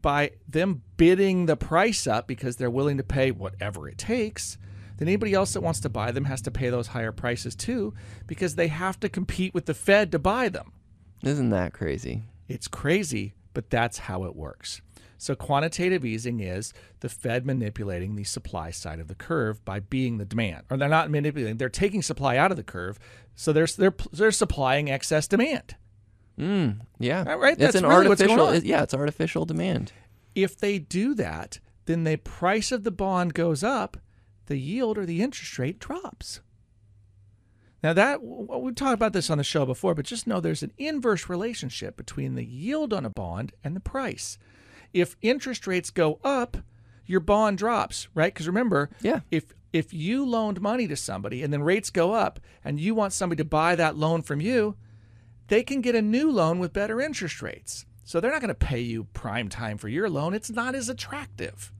[0.00, 4.58] by them bidding the price up because they're willing to pay whatever it takes,
[4.98, 7.94] then anybody else that wants to buy them has to pay those higher prices too
[8.26, 10.72] because they have to compete with the Fed to buy them.
[11.22, 12.22] Isn't that crazy?
[12.48, 14.80] It's crazy, but that's how it works.
[15.18, 20.18] So quantitative easing is the Fed manipulating the supply side of the curve by being
[20.18, 23.00] the demand, or they're not manipulating; they're taking supply out of the curve,
[23.34, 25.74] so they're they're they're supplying excess demand.
[26.38, 27.24] Mm, yeah.
[27.24, 27.52] Right, right?
[27.54, 28.56] It's That's an really what's going artificial.
[28.64, 29.92] it- yeah, it's artificial demand.
[30.34, 33.96] If they do that, then the price of the bond goes up,
[34.46, 36.40] the yield or the interest rate drops.
[37.82, 40.72] Now that we talked about this on the show before, but just know there's an
[40.78, 44.38] inverse relationship between the yield on a bond and the price.
[44.92, 46.56] If interest rates go up,
[47.06, 48.32] your bond drops, right?
[48.34, 49.20] Because remember, Yeah.
[49.30, 53.12] if if you loaned money to somebody and then rates go up and you want
[53.12, 54.76] somebody to buy that loan from you,
[55.48, 57.84] they can get a new loan with better interest rates.
[58.04, 60.32] So they're not going to pay you prime time for your loan.
[60.32, 61.72] It's not as attractive.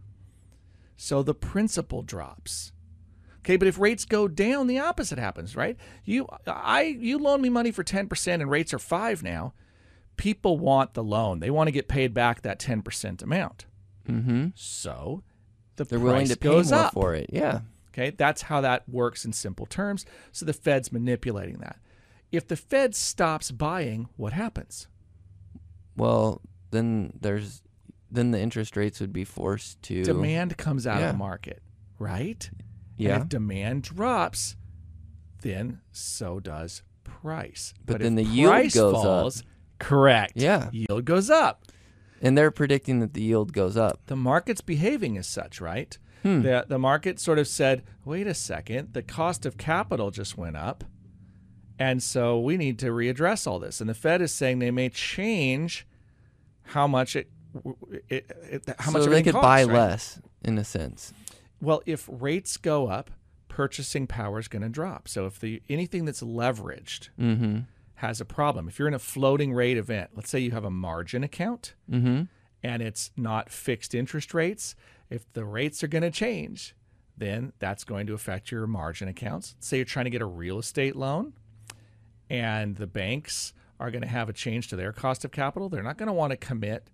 [0.96, 2.72] So the principal drops.
[3.38, 5.78] Okay, but if rates go down, the opposite happens, right?
[6.04, 9.54] You I you loan me money for 10% and rates are 5 now.
[10.18, 11.40] People want the loan.
[11.40, 13.64] They want to get paid back that 10% amount.
[14.06, 14.48] Mm-hmm.
[14.54, 15.22] So
[15.76, 16.92] the They're price willing to pay goes more up.
[16.92, 17.30] for it.
[17.32, 17.60] Yeah.
[17.94, 20.04] Okay, that's how that works in simple terms.
[20.32, 21.78] So the Fed's manipulating that.
[22.30, 24.86] If the Fed stops buying, what happens?
[25.96, 27.62] Well, then there's
[28.10, 31.62] then the interest rates would be forced to Demand comes out of the market,
[31.98, 32.48] right?
[32.96, 33.14] Yeah.
[33.14, 34.56] And if demand drops,
[35.42, 37.74] then so does price.
[37.84, 39.02] But if then the yield goes up.
[39.02, 39.42] falls,
[39.78, 40.32] Correct.
[40.34, 40.70] Yeah.
[40.72, 41.64] Yield goes up.
[42.20, 44.00] And they're predicting that the yield goes up.
[44.06, 45.96] The market's behaving as such, right?
[46.24, 46.42] Hmm.
[46.42, 50.56] The the market sort of said, "Wait a second, the cost of capital just went
[50.56, 50.82] up."
[51.78, 53.80] And so we need to readdress all this.
[53.80, 55.86] And the Fed is saying they may change
[56.62, 57.30] how much it,
[58.08, 59.72] it, it how much they could buy right?
[59.72, 61.12] less in a sense.
[61.60, 63.10] Well, if rates go up,
[63.48, 65.08] purchasing power is going to drop.
[65.08, 67.60] So if the anything that's leveraged Mm-hmm.
[67.96, 70.70] has a problem, if you're in a floating rate event, let's say you have a
[70.70, 72.22] margin account Mm-hmm.
[72.62, 74.74] and it's not fixed interest rates,
[75.10, 76.74] if the rates are going to change,
[77.16, 79.56] then that's going to affect your margin accounts.
[79.58, 81.32] Say you're trying to get a real estate loan
[82.30, 85.68] and the banks are going to have a change to their cost of capital.
[85.68, 86.90] They're not going to want to commit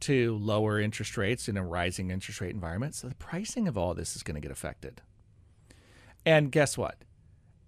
[0.00, 2.94] to lower interest rates in a rising interest rate environment.
[2.94, 5.00] So the pricing of all this is going to get affected.
[6.26, 6.96] And guess what?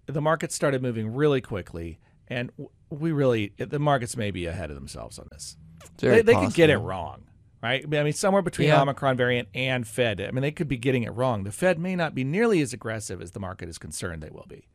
[0.05, 2.51] The markets started moving really quickly, and
[2.89, 5.57] we really, the markets may be ahead of themselves on this
[5.97, 7.23] they, they could get it wrong,
[7.61, 7.83] right?
[7.85, 8.81] I mean, somewhere between Yeah.
[8.81, 10.21] Omicron variant and Fed.
[10.21, 11.43] I mean, they could be getting it wrong.
[11.43, 14.45] The Fed may not be nearly as aggressive as the market is concerned they will
[14.47, 14.67] be.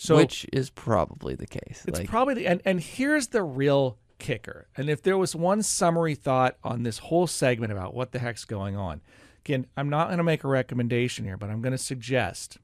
[0.00, 1.84] So Which is probably the case.
[1.88, 4.68] it's like, probably the, and and here's the real kicker.
[4.76, 8.44] And if there was one summary thought on this whole segment about what the heck's
[8.44, 9.00] going on,
[9.44, 12.58] again, I'm not going to make a recommendation here, but I'm going to suggest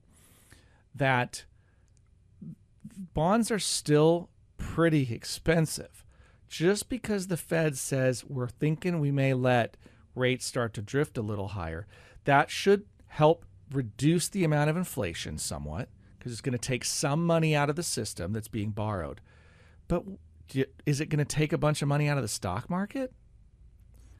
[0.94, 1.44] that
[3.14, 6.04] bonds are still pretty expensive.
[6.46, 9.76] Just because the Fed says we're thinking we may let
[10.14, 11.88] rates start to drift a little higher,
[12.26, 15.88] that should help reduce the amount of inflation somewhat
[16.24, 19.20] because it's going to take some money out of the system that's being borrowed.
[19.88, 20.04] But
[20.86, 23.12] is it going to take a bunch of money out of the stock market?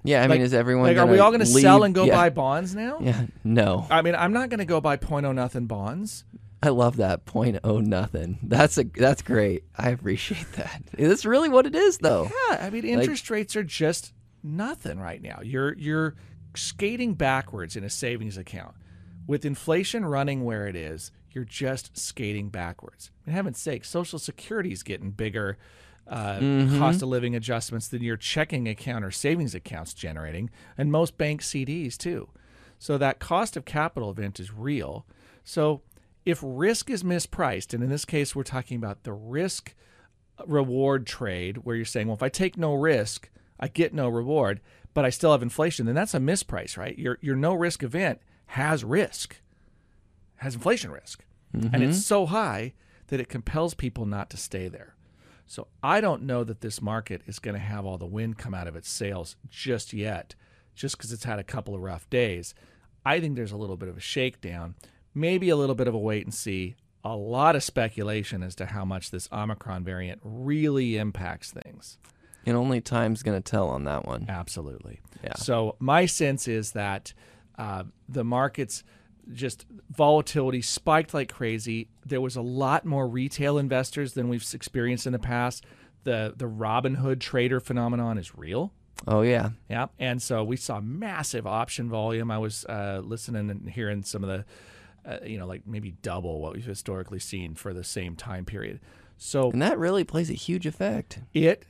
[0.03, 2.05] yeah, I like- mean, is everyone Like, are we all going to sell and go
[2.05, 2.15] yeah.
[2.15, 2.99] buy bonds now?
[3.01, 3.87] Yeah, no.
[3.91, 6.25] I mean, I'm not going to go buy point oh nothing bonds.
[6.63, 8.39] I love that point oh nothing.
[8.43, 9.65] That's a that's great.
[9.79, 10.83] I appreciate that.
[10.99, 12.31] That's really what it is though.
[12.51, 14.13] Yeah, I mean, interest rates are just
[14.43, 15.41] nothing right now.
[15.43, 16.17] You're you're
[16.55, 18.75] skating backwards in a savings account.
[19.27, 23.11] With inflation running where it is, you're just skating backwards.
[23.25, 25.59] For heaven's sake, Social Security's getting bigger
[26.07, 26.39] uh,
[26.79, 31.41] cost of living adjustments than your checking account or savings accounts generating, and most bank
[31.41, 32.29] CDs too.
[32.79, 35.07] So that cost of capital event is real.
[35.45, 35.81] So
[36.27, 39.75] if risk is mispriced, and in this case we're talking about the risk
[40.47, 44.61] reward trade where you're saying, well, if I take no risk, I get no reward,
[44.93, 46.99] but I still have inflation, then that's a misprice, right?
[46.99, 49.41] Your your no risk event has risk,
[50.45, 52.75] has inflation risk, and it's so high
[53.09, 54.95] that it compels people not to stay there.
[55.47, 58.55] So I don't know that this market is going to have all the wind come
[58.55, 60.35] out of its sails just yet,
[60.75, 62.55] just because it's had a couple of rough days.
[63.05, 64.75] I think there's a little bit of a shakedown,
[65.15, 66.77] maybe a little bit of a wait and see.
[67.05, 71.99] a lot of speculation as to how much this Omicron variant really impacts things.
[72.47, 74.27] And only time's going to tell on that one.
[74.29, 75.01] Absolutely.
[75.23, 75.35] Yeah.
[75.35, 77.13] So my sense is that
[77.59, 78.83] uh, the markets
[79.33, 81.89] just volatility spiked like crazy.
[82.05, 85.65] There was a lot more retail investors than we've experienced in the past.
[86.05, 88.73] The the Robinhood trader phenomenon is real.
[89.07, 89.51] Oh yeah.
[89.69, 92.31] Yeah, and so we saw massive option volume.
[92.31, 94.45] I was uh, listening and hearing some of the,
[95.11, 98.81] uh, you know, like maybe double what we've historically seen for the same time period.
[99.17, 101.21] So And that really plays a huge effect.
[101.35, 101.67] it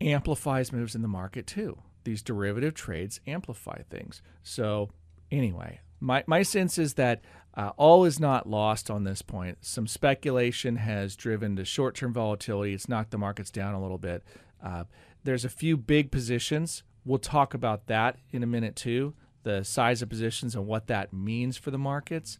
[0.00, 1.78] amplifies moves in the market too.
[2.04, 4.22] These derivative trades amplify things.
[4.42, 4.90] So,
[5.32, 7.22] anyway, my, my sense is that
[7.54, 9.58] uh, all is not lost on this point.
[9.62, 12.74] Some speculation has driven to short term volatility.
[12.74, 14.22] It's knocked the markets down a little bit.
[14.62, 14.84] Uh,
[15.24, 16.82] there's a few big positions.
[17.04, 19.14] We'll talk about that in a minute too
[19.46, 22.36] the size of positions and what that means for the markets.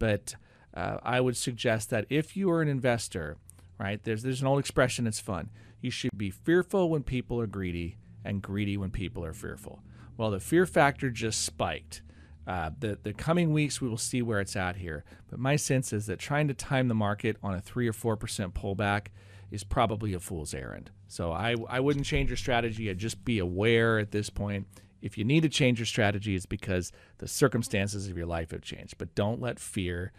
[0.00, 0.34] But
[0.74, 3.36] uh, I would suggest that if you are an investor,
[3.78, 5.50] right, there's, there's an old expression that's fun.
[5.80, 9.82] You should be fearful when people are greedy and greedy when people are fearful.
[10.16, 12.02] Well, the fear factor just spiked.
[12.48, 15.04] Uh, the the coming weeks we will see where it's at here.
[15.28, 18.16] But my sense is that trying to time the market on a three or four
[18.16, 19.08] percent pullback
[19.50, 20.90] is probably a fool's errand.
[21.08, 22.88] So I I wouldn't change your strategy.
[22.88, 24.66] I'd just be aware at this point.
[25.02, 28.62] If you need to change your strategy, it's because the circumstances of your life have
[28.62, 28.96] changed.
[28.96, 30.12] But don't let fear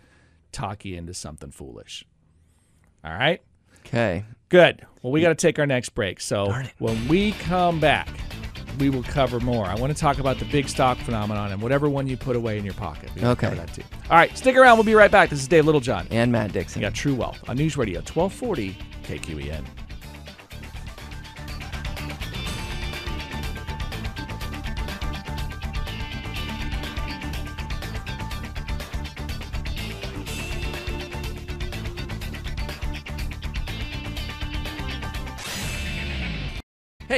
[0.52, 2.06] talk you into something foolish.
[3.04, 3.42] All right.
[3.80, 4.24] Okay.
[4.50, 4.86] Good.
[5.02, 6.20] Well, we got to take our next break.
[6.20, 8.08] So when we come back,
[8.80, 9.66] we will cover more.
[9.66, 12.58] I want to talk about the big stock phenomenon and whatever one you put away
[12.58, 13.10] in your pocket.
[13.16, 13.48] We Okay.
[13.50, 13.84] cover that too.
[14.10, 14.78] All right, stick around.
[14.78, 15.30] We'll be right back.
[15.30, 16.08] This is Dave Littlejohn.
[16.12, 16.82] And Matt Dixon.
[16.82, 19.64] Got True Wealth on News Radio 1240 KQEN.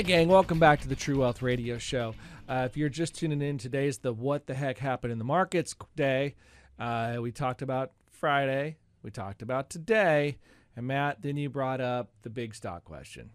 [0.02, 2.16] Hey, gang, welcome back to the True Wealth Radio Show.
[2.50, 5.76] Uh, if you're just tuning in, today's the What the Heck Happened in the Markets
[5.96, 6.34] day.
[6.80, 10.40] Uh, we talked about Friday, we talked about today,
[10.76, 13.30] and Matt, then you brought up the big stock question.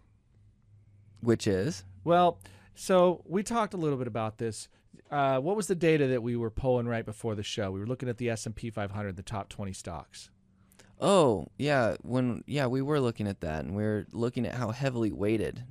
[1.21, 1.85] Which is?
[2.03, 2.37] Well,
[2.75, 4.67] so we talked a little bit about this.
[5.09, 7.71] Uh, what was the data that we were pulling right before the show?
[7.71, 10.31] We were looking at the S&P 500, the top 20 stocks.
[10.99, 11.95] Oh, yeah.
[12.01, 15.63] When yeah, we were looking at that and we are looking at how heavily weighted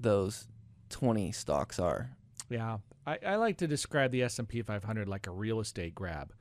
[0.00, 0.46] those
[0.90, 2.10] 20 stocks are.
[2.48, 6.32] Yeah, I, I like to describe the S&P 500 like a real estate grab.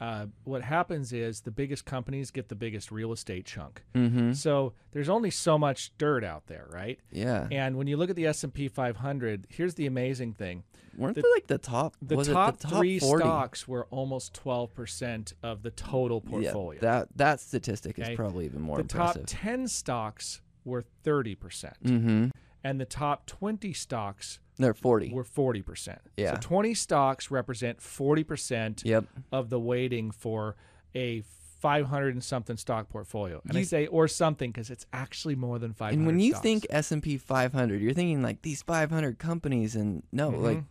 [0.00, 3.82] Uh, what happens is the biggest companies get the biggest real estate chunk.
[3.94, 4.34] Mhm.
[4.34, 6.98] So there's only so much dirt out there, right?
[7.12, 7.46] Yeah.
[7.50, 10.62] And when you look at the S&P 500, here's the amazing thing:
[10.96, 13.22] Weren't the- they like the top the top, the top three 40?
[13.22, 16.80] stocks were almost 12% of the total Yeah, portfolio.
[16.80, 18.12] that that statistic Okay.
[18.12, 19.26] is probably even more the top impressive.
[19.26, 22.30] 10 stocks were 30%, mhm.
[22.64, 25.10] And the top 20 stocks They're 40.
[25.12, 25.98] were 40%.
[26.16, 26.34] Yeah.
[26.34, 29.04] So 20 stocks represent 40% Yep.
[29.32, 30.56] of the weighting for
[30.94, 31.22] a
[31.60, 33.42] 500 and something stock portfolio.
[33.48, 36.42] And I say or something because it's actually more than 500 And when you stocks.
[36.42, 40.42] think S&P 500, you're thinking like these 500 companies and no, Mm-hmm.
[40.44, 40.62] like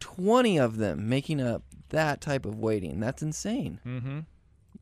[0.00, 3.00] 20 of them making up that type of weighting.
[3.00, 3.80] That's insane.
[3.86, 4.18] mm-hmm.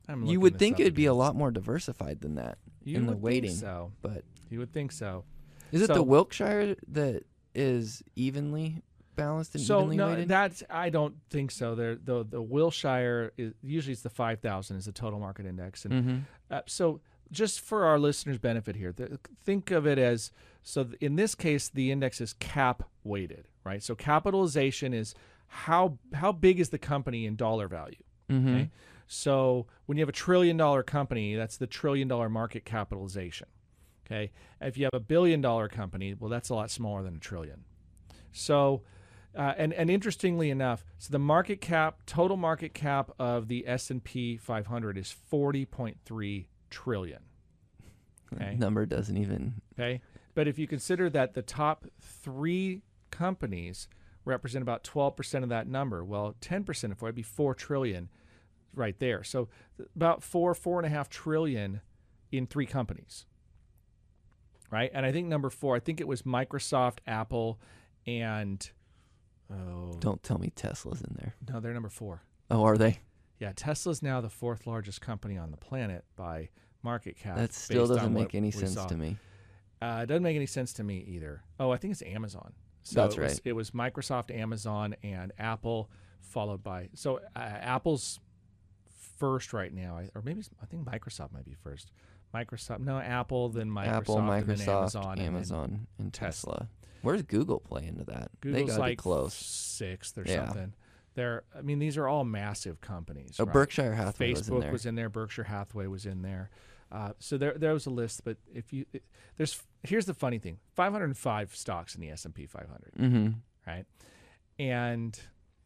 [0.07, 3.13] I'm You would think it'd be a lot more diversified than that You in the
[3.13, 3.55] would weighting.
[3.55, 3.91] so.
[4.01, 5.23] But You would think so.
[5.71, 7.23] Is it So- the Wilkshire that
[7.53, 8.81] is evenly
[9.15, 10.27] balanced and So evenly no, weighted?
[10.27, 11.73] that's I don't think so.
[11.75, 15.85] There, the the Wilshire is usually it's the five thousand is the total market index,
[15.85, 16.17] and mm-hmm.
[16.51, 16.99] uh, so
[17.31, 19.11] just for our listeners' benefit here, th-
[19.43, 20.31] think of it as
[20.63, 20.83] so.
[20.83, 23.81] th- In this case, the index is cap weighted, right?
[23.81, 25.15] So capitalization is
[25.47, 28.03] how how big is the company in dollar value.
[28.29, 28.47] Mm-hmm.
[28.49, 28.69] Okay,
[29.07, 33.47] so when you have a trillion dollar company, that's the trillion dollar market capitalization.
[34.05, 37.19] Okay, if you have a billion dollar company, well, that's a lot smaller than a
[37.19, 37.63] trillion.
[38.31, 38.83] So,
[39.35, 43.89] uh, and and interestingly enough, so the market cap, total market cap of the S
[43.89, 47.19] and P 500 is 40.3 trillion.
[48.33, 48.55] Okay.
[48.55, 49.61] Number doesn't even.
[49.73, 50.01] Okay,
[50.35, 53.87] but if you consider that the top three companies
[54.25, 58.09] represent about 12% of that number, well, 10% of it would be four trillion,
[58.73, 59.23] right there.
[59.23, 59.47] So
[59.95, 61.81] about four, four and a half trillion
[62.31, 63.25] in three companies.
[64.71, 67.59] Right, and I think number four, I think it was Microsoft, Apple,
[68.07, 68.67] and
[69.51, 71.35] oh Don't tell me Tesla's in there.
[71.49, 72.23] no, they're number four.
[72.49, 72.99] Oh, are they?
[73.39, 76.49] Yeah, Tesla's now the fourth largest company on the planet by
[76.83, 77.37] market cap.
[77.37, 78.87] That still based on doesn't what make any we sense saw.
[78.87, 79.17] to me.
[79.81, 81.43] Uh, it doesn't make any sense to me either.
[81.59, 82.53] Oh, I think it's Amazon.
[82.83, 83.41] So That's it was, right.
[83.45, 85.89] It was Microsoft, Amazon, and Apple,
[86.21, 88.19] followed by so uh, Apple's
[89.17, 91.91] first right now, I- or maybe it's- I think Microsoft might be first.
[92.35, 96.53] Microsoft, no, Apple, then Microsoft, Apple, and then Microsoft, Amazon, and then Amazon, and Tesla.
[96.53, 96.69] Tesla.
[97.01, 98.31] Where's Google play into that?
[98.41, 99.33] they Google's be like close.
[99.33, 100.45] sixth or Yeah.
[100.45, 100.73] something.
[101.13, 103.37] They're, I mean, these are all massive companies.
[103.39, 103.53] Oh, right?
[103.53, 105.09] Berkshire Hathaway Facebook was in there.
[105.09, 106.49] Berkshire Hathaway was in there.
[106.91, 108.23] Uh, so there, there was a list.
[108.25, 109.03] But if you, it,
[109.37, 113.27] there's, here's the funny thing: 505 stocks in the S and P 500, mm-hmm.
[113.65, 113.85] right?
[114.59, 115.17] And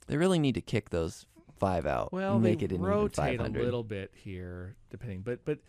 [0.07, 1.25] They really need to kick those
[1.59, 2.11] five out.
[2.11, 5.21] well, and make they it in rotate a little bit here, depending.
[5.21, 5.59] But but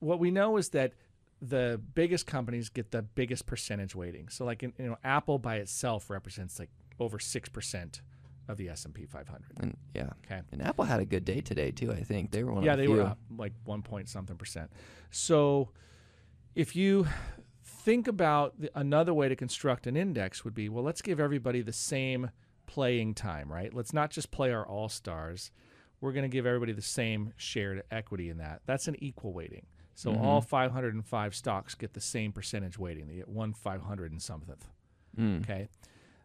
[0.00, 0.92] what we know is that
[1.40, 4.28] the biggest companies get the biggest percentage weighting.
[4.28, 6.70] So like in, you know, Apple by itself represents like
[7.00, 8.00] over six percent
[8.48, 9.42] of the S and P 500.
[9.60, 10.42] And yeah, Okay.
[10.52, 11.90] and Apple had a good day today too.
[11.92, 12.62] I think they were one.
[12.62, 12.96] yeah, of the they few.
[12.96, 14.70] were up like one point something percent.
[15.10, 15.70] So
[16.54, 17.06] if you
[17.64, 21.62] think about the, another way to construct an index would be well, let's give everybody
[21.62, 22.30] the same
[22.66, 23.72] playing time, right?
[23.74, 25.50] Let's not just play our all stars.
[26.00, 28.60] We're going to give everybody the same shared equity in that.
[28.66, 29.66] That's an equal weighting.
[29.94, 30.24] So Mm-hmm.
[30.24, 33.06] all 505 stocks get the same percentage weighting.
[33.06, 34.56] They get one 500 and something.
[35.18, 35.42] Mm.
[35.42, 35.68] Okay.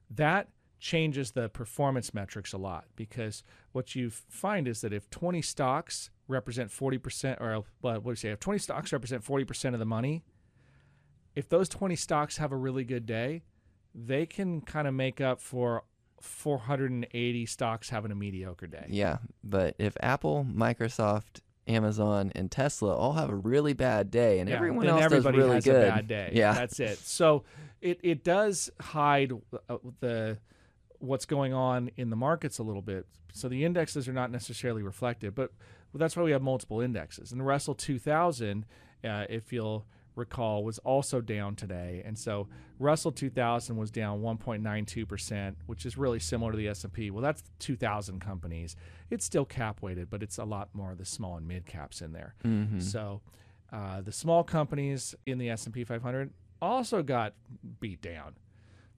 [0.09, 0.47] That
[0.79, 6.09] changes the performance metrics a lot because what you find is that if 20 stocks
[6.27, 8.29] represent 40%, or well, what do you say?
[8.29, 10.23] If 20 stocks represent 40% of the money,
[11.35, 13.43] if those 20 stocks have a really good day,
[13.93, 15.83] they can kind of make up for
[16.21, 18.85] 480 stocks having a mediocre day.
[18.89, 24.49] Yeah, but if Apple, Microsoft, Amazon, and Tesla all have a really bad day, and
[24.49, 26.31] Yeah, everyone else everybody does really has good, a bad day.
[26.35, 26.97] yeah, that's it.
[26.99, 27.43] So
[27.81, 29.31] it it does hide
[29.69, 30.37] uh, the
[30.97, 33.05] what's going on in the markets a little bit.
[33.31, 35.51] So the indexes are not necessarily reflective, but
[35.93, 37.31] that's why we have multiple indexes.
[37.31, 38.65] And the Russell 2000,
[39.03, 39.85] uh, if you'll
[40.19, 45.97] recall, was also down today, and so Russell 2000 was down 1.92 percent, which is
[45.97, 47.09] really similar to the S&P.
[47.11, 48.75] Well, that's 2,000 companies.
[49.09, 52.01] It's still cap weighted, but it's a lot more of the small and mid caps
[52.01, 52.35] in there.
[52.43, 52.81] Mhm.
[52.81, 53.21] So
[53.73, 57.33] uh, the small companies in the S&P 500 also got
[57.79, 58.35] beat down.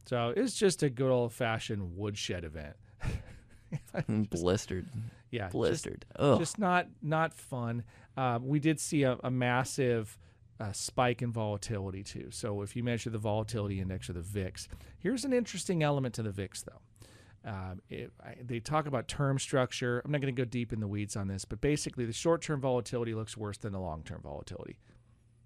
[0.06, 2.76] So it's just a good old fashioned woodshed event.
[4.08, 4.88] And blistered,
[5.30, 6.06] Yeah, blistered.
[6.18, 6.40] Ugh.
[6.40, 7.84] just not not fun.
[8.18, 10.18] Um, we did see a, a massive
[10.62, 12.28] uh, spike in volatility too.
[12.30, 14.68] So if you measure the volatility index or the VIX,
[15.00, 17.50] here's an interesting element to the VIX though.
[17.50, 20.02] Um, it, I, they talk about term structure.
[20.06, 22.62] I'm not going to go deep in the weeds on this, but basically the short-term
[22.62, 24.78] volatility looks worse than the long-term volatility.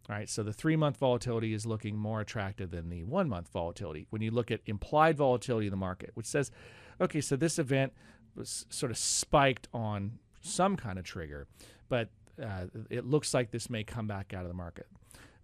[0.10, 4.08] All right, so the three-month volatility is looking more attractive than the one-month volatility.
[4.10, 6.51] When you look at implied volatility in the market, which says,
[6.99, 7.93] okay, so this event
[8.36, 11.47] was sort of spiked on some kind of trigger,
[11.88, 12.10] but
[12.43, 14.88] uh, it looks like this may come back out of the market.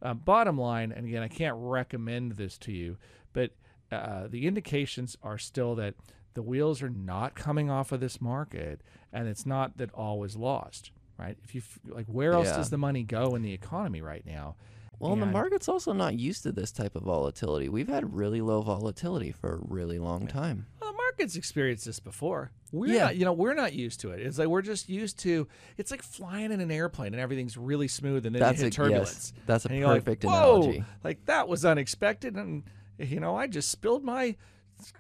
[0.02, 2.98] Uh, bottom line, and again, I can't recommend this to you,
[3.34, 3.52] but
[3.92, 5.94] uh, the indications are still that
[6.34, 8.82] the wheels are not coming off of this market,
[9.14, 10.92] and it's not that all is lost.
[11.18, 11.38] Right?
[11.44, 12.58] If you like, where else Yeah.
[12.58, 14.56] does the money go in the economy right now?
[15.02, 17.68] Well, and the market's also not used to this type of volatility.
[17.70, 20.66] We've had really low volatility for a really long time.
[20.82, 22.52] Well, the market's experienced this before.
[22.72, 23.04] We're Yeah.
[23.06, 24.22] not, you know, we're not used to it.
[24.22, 25.48] It's like we're just used to.
[25.78, 28.70] It's like flying in an airplane and everything's really smooth, and then That's you a
[28.72, 29.34] turbulence.
[29.36, 30.84] yes, that's a you're like, perfect Whoa, analogy.
[31.04, 32.64] like that was unexpected, and
[32.98, 34.36] you know, I just spilled my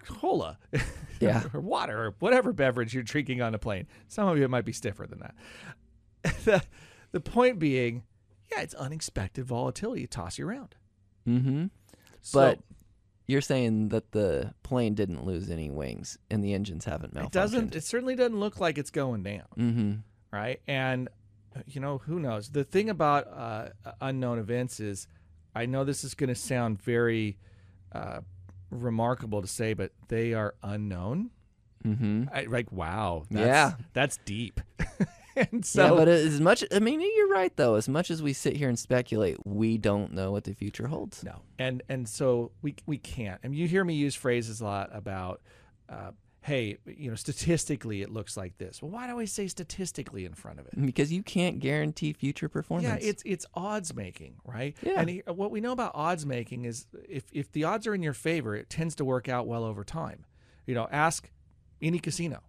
[0.05, 0.57] cola,
[1.19, 1.43] Yeah.
[1.53, 3.87] or water, or whatever beverage you're drinking on a plane.
[4.07, 5.35] Some of you it might be stiffer than that.
[6.45, 6.63] the,
[7.11, 8.03] the point being,
[8.51, 10.03] yeah, it's unexpected volatility.
[10.03, 10.75] It toss you around.
[11.27, 11.65] Mm-hmm.
[12.21, 12.59] So, But
[13.27, 17.25] you're saying that the plane didn't lose any wings and the engines haven't malfunctioned.
[17.27, 17.75] it doesn't.
[17.75, 19.45] It certainly doesn't look like it's going down.
[19.57, 19.93] mm-hmm.
[20.31, 20.59] right?
[20.67, 21.09] And
[21.55, 22.49] uh, you know, who knows?
[22.49, 25.07] The thing about uh, unknown events is,
[25.55, 27.37] I know this is going to sound very
[27.91, 28.21] uh,
[28.69, 31.31] remarkable to say, but they are unknown.
[31.85, 32.25] Mm-hmm.
[32.33, 33.73] I, like, wow, that's, Yeah.
[33.93, 34.61] that's deep.
[35.51, 37.75] and so, yeah, but as much, I mean, you're right though.
[37.75, 41.23] As much as we sit here and speculate, we don't know what the future holds.
[41.23, 43.39] no, and and so we we can't.
[43.43, 45.41] I mean, you hear me use phrases a lot about.
[45.89, 46.11] Uh,
[46.43, 48.81] Hey, you know, statistically, it looks like this.
[48.81, 50.73] Well, why do I say statistically in front of it?
[50.87, 53.03] Because you can't guarantee future performance.
[53.03, 54.75] Yeah, it's it's odds making, right?
[54.81, 54.93] Yeah.
[54.97, 58.01] And he, what we know about odds making is if if the odds are in
[58.01, 60.25] your favor, it tends to work out well over time.
[60.65, 61.29] You know, ask
[61.79, 62.41] any casino,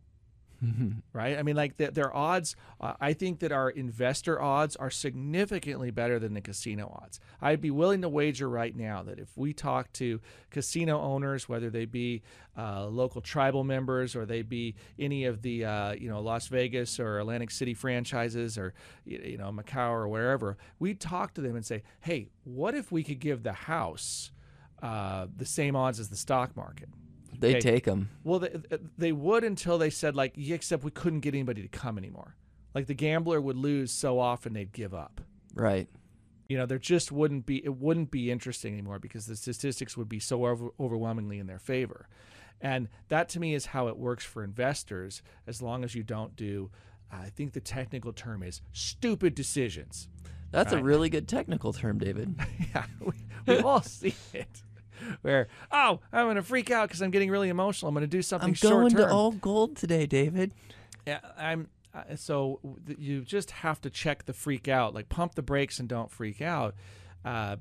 [1.12, 1.38] right?
[1.38, 2.56] I mean, like the, their odds.
[2.80, 7.20] Uh, I think that our investor odds are significantly better than the casino odds.
[7.40, 11.70] I'd be willing to wager right now that if we talk to casino owners, whether
[11.70, 12.22] they be
[12.56, 17.00] uh, local tribal members or they be any of the uh, you know Las Vegas
[17.00, 21.66] or Atlantic City franchises or you know Macau or wherever, we talk to them and
[21.66, 24.30] say, hey, what if we could give the house
[24.82, 26.88] uh, the same odds as the stock market?
[27.42, 28.08] They take them.
[28.24, 28.56] Well, they,
[28.96, 32.36] they would until they said like, yeah, except we couldn't get anybody to come anymore.
[32.74, 35.20] Like the gambler would lose so often they'd give up.
[35.54, 35.88] Right.
[36.48, 40.08] You know, there just wouldn't be it wouldn't be interesting anymore because the statistics would
[40.08, 42.08] be so over, overwhelmingly in their favor.
[42.60, 46.34] And that to me is how it works for investors as long as you don't
[46.36, 46.70] do
[47.10, 50.08] I think the technical term is stupid decisions.
[50.50, 50.80] That's Right.
[50.80, 52.34] a really good technical term, David.
[52.74, 53.12] Yeah, we,
[53.46, 54.62] we all see it.
[55.22, 57.88] Where oh, I'm gonna freak out because I'm getting really emotional.
[57.88, 59.08] I'm gonna do something I'm going term.
[59.08, 60.52] to all gold today, David.
[61.06, 61.68] Yeah, I'm.
[61.94, 62.58] Uh, so
[62.96, 66.40] you just have to check the freak out, like pump the brakes and don't freak
[66.40, 66.74] out.
[67.24, 67.56] Uh,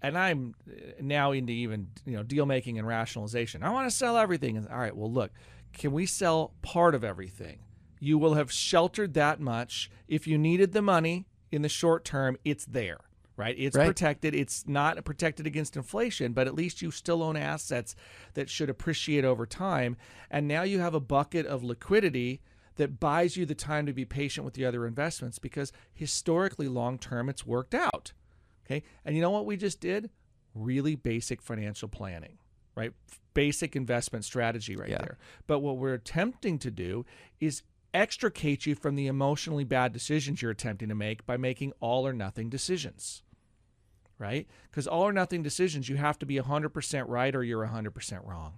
[0.00, 3.62] and I'm uh, now into even you know deal making and rationalization.
[3.62, 4.66] I want to sell everything.
[4.70, 5.32] All right, well look,
[5.72, 7.58] can we sell part of everything?
[8.00, 9.90] You will have sheltered that much.
[10.08, 12.98] If you needed the money in the short term, it's there.
[13.42, 13.86] Right, it's Right.
[13.86, 14.34] protected.
[14.36, 17.96] It's not protected against inflation, but at least you still own assets
[18.34, 19.96] that should appreciate over time.
[20.30, 22.40] And now you have a bucket of liquidity
[22.76, 26.98] that buys you the time to be patient with the other investments because historically long
[26.98, 28.12] term it's worked out.
[28.64, 28.84] Okay.
[29.04, 30.10] And you know what we just did?
[30.54, 32.38] Really basic financial planning,
[32.76, 32.92] right?
[33.34, 34.98] Basic investment strategy right Yeah.
[34.98, 35.18] there.
[35.48, 37.04] But what we're attempting to do
[37.40, 37.62] is
[37.92, 42.12] extricate you from the emotionally bad decisions you're attempting to make by making all or
[42.12, 43.22] nothing decisions.
[44.22, 44.46] Right?
[44.70, 48.52] Because all or nothing decisions, you have to be 100% right or you're 100% wrong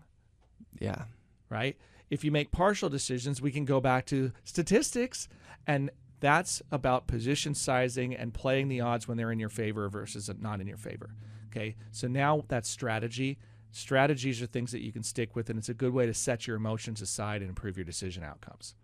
[0.78, 1.04] Yeah.
[1.48, 1.78] right?
[2.10, 5.26] If you make partial decisions, we can go back to statistics,
[5.66, 5.88] and
[6.20, 10.60] that's about position sizing and playing the odds when they're in your favor versus not
[10.60, 11.14] in your favor.
[11.50, 13.38] Okay, so now that's strategy.
[13.70, 16.46] Strategies are things that you can stick with, and it's a good way to set
[16.46, 18.74] your emotions aside and improve your decision outcomes.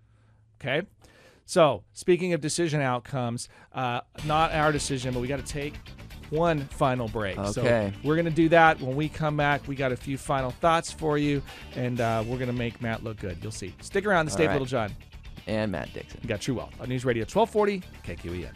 [0.58, 0.86] Okay,
[1.44, 5.74] so speaking of decision outcomes, uh, not our decision, but we got to take
[6.30, 7.38] one final break.
[7.38, 7.52] Okay.
[7.52, 9.66] So we're going to do that when we come back.
[9.66, 11.42] We got a few final thoughts for you,
[11.76, 13.38] and uh, we're going to make Matt look good.
[13.42, 13.74] You'll see.
[13.80, 14.26] Stick around.
[14.26, 14.54] This is Dave right.
[14.54, 14.92] Littlejohn.
[15.46, 16.20] And Matt Dixon.
[16.22, 18.52] We got True Wealth on News Radio 1240 KQEN.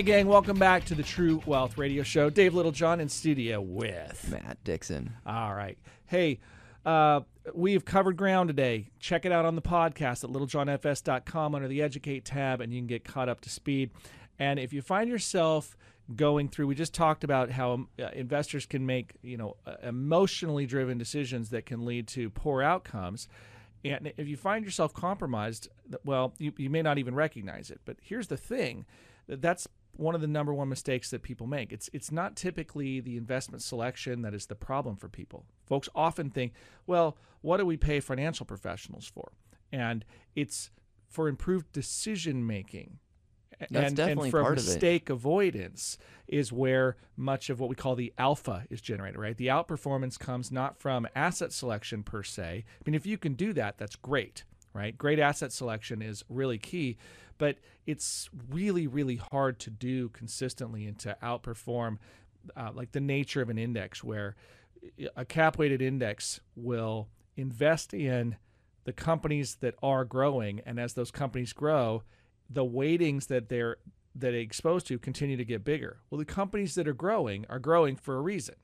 [0.00, 2.30] Hey, gang, welcome back to the True Wealth Radio Show.
[2.30, 4.30] Dave Littlejohn in studio with.
[4.30, 5.12] Matt Dixon.
[5.26, 5.76] All right.
[6.06, 6.40] Hey,
[6.86, 7.20] uh,
[7.54, 8.92] we've covered ground today.
[8.98, 12.86] Check it out on the podcast at littlejohnfs.com under the Educate tab, and you can
[12.86, 13.90] get caught up to speed.
[14.38, 15.76] And if you find yourself
[16.16, 19.74] going through, we just talked about how um, uh, investors can make you know uh,
[19.82, 23.28] emotionally driven decisions that can lead to poor outcomes.
[23.84, 25.68] And if you find yourself compromised,
[26.06, 27.82] well, you, you may not even recognize it.
[27.84, 28.86] But here's the thing
[29.28, 29.68] that's
[30.00, 31.72] one of the number one mistakes that people make.
[31.72, 35.44] It's it's not typically the investment selection that is the problem for people.
[35.66, 36.54] Folks often think,
[36.86, 39.32] well, what do we pay financial professionals for?
[39.70, 40.70] And it's
[41.08, 42.98] for improved decision making.
[43.70, 44.68] That's and, definitely and for part of it.
[44.68, 49.36] mistake avoidance is where much of what we call the alpha is generated, right?
[49.36, 52.64] The outperformance comes not from asset selection per se.
[52.66, 54.96] I mean, if you can do that, that's great, right?
[54.96, 56.96] Great asset selection is really key,
[57.38, 57.56] but
[57.86, 61.98] it's really, really hard to do consistently and to outperform
[62.56, 64.36] uh, like the nature of an index where
[65.16, 68.36] a cap weighted index will invest in
[68.84, 72.02] the companies that are growing and as those companies grow
[72.48, 73.76] the weightings that they're
[74.14, 77.58] that they're exposed to continue to get bigger well the companies that are growing are
[77.58, 78.54] growing for a reason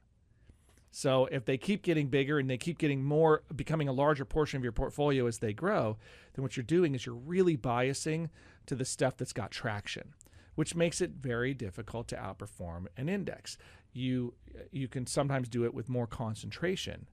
[0.97, 4.57] so if they keep getting bigger and they keep getting more becoming a larger portion
[4.57, 5.99] of your portfolio as they grow
[6.35, 8.31] then what you're doing is you're really biasing
[8.65, 10.15] to the stuff that's got traction
[10.55, 13.59] which makes it very difficult to outperform an index
[13.93, 14.33] you
[14.73, 17.07] you can sometimes do it with more concentration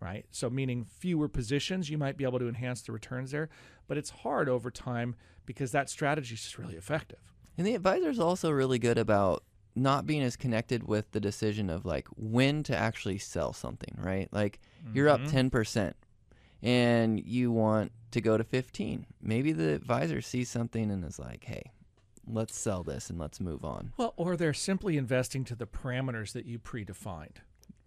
[0.00, 0.24] right?
[0.30, 3.50] So, meaning fewer positions, you might be able to enhance the returns there,
[3.86, 5.14] but it's hard over time
[5.44, 7.18] because that strategy is just really effective.
[7.58, 9.44] And the advisor's also really good about
[9.80, 14.28] not being as connected with the decision of like when to actually sell something, right?
[14.32, 14.60] Like
[14.92, 15.94] you're up 10%
[16.62, 19.06] and you want to go to 15.
[19.22, 21.72] Maybe the advisor sees something and is like, "Hey,
[22.26, 26.32] let's sell this and let's move on." Well, or they're simply investing to the parameters
[26.32, 27.36] that you predefined,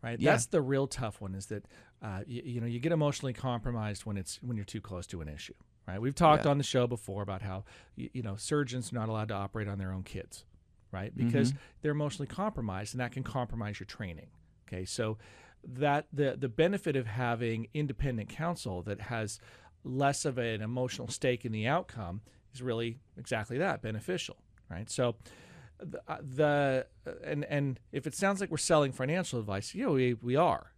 [0.02, 0.20] right?
[0.20, 0.32] Yeah.
[0.32, 1.36] That's the real tough one.
[1.36, 1.66] Is that
[2.02, 5.22] uh, you, you know you get emotionally compromised when it's when you're too close to
[5.22, 5.54] an issue,
[5.88, 6.02] right?
[6.02, 6.52] We've talked Yeah.
[6.52, 7.66] on the show before about how
[7.96, 10.46] you, you know surgeons are not allowed to operate on their own kids,
[10.94, 11.12] right?
[11.16, 14.28] Because they're emotionally compromised, and that can compromise your training.
[14.68, 15.18] Okay, so
[15.66, 19.40] that the the benefit of having independent counsel that has
[19.84, 22.22] less of an emotional stake in the outcome
[22.54, 24.38] is really exactly that beneficial,
[24.70, 24.90] right?
[24.90, 25.16] So
[25.80, 26.88] the, uh, the
[27.24, 30.72] and and if it sounds like we're selling financial advice, yeah, we, we are.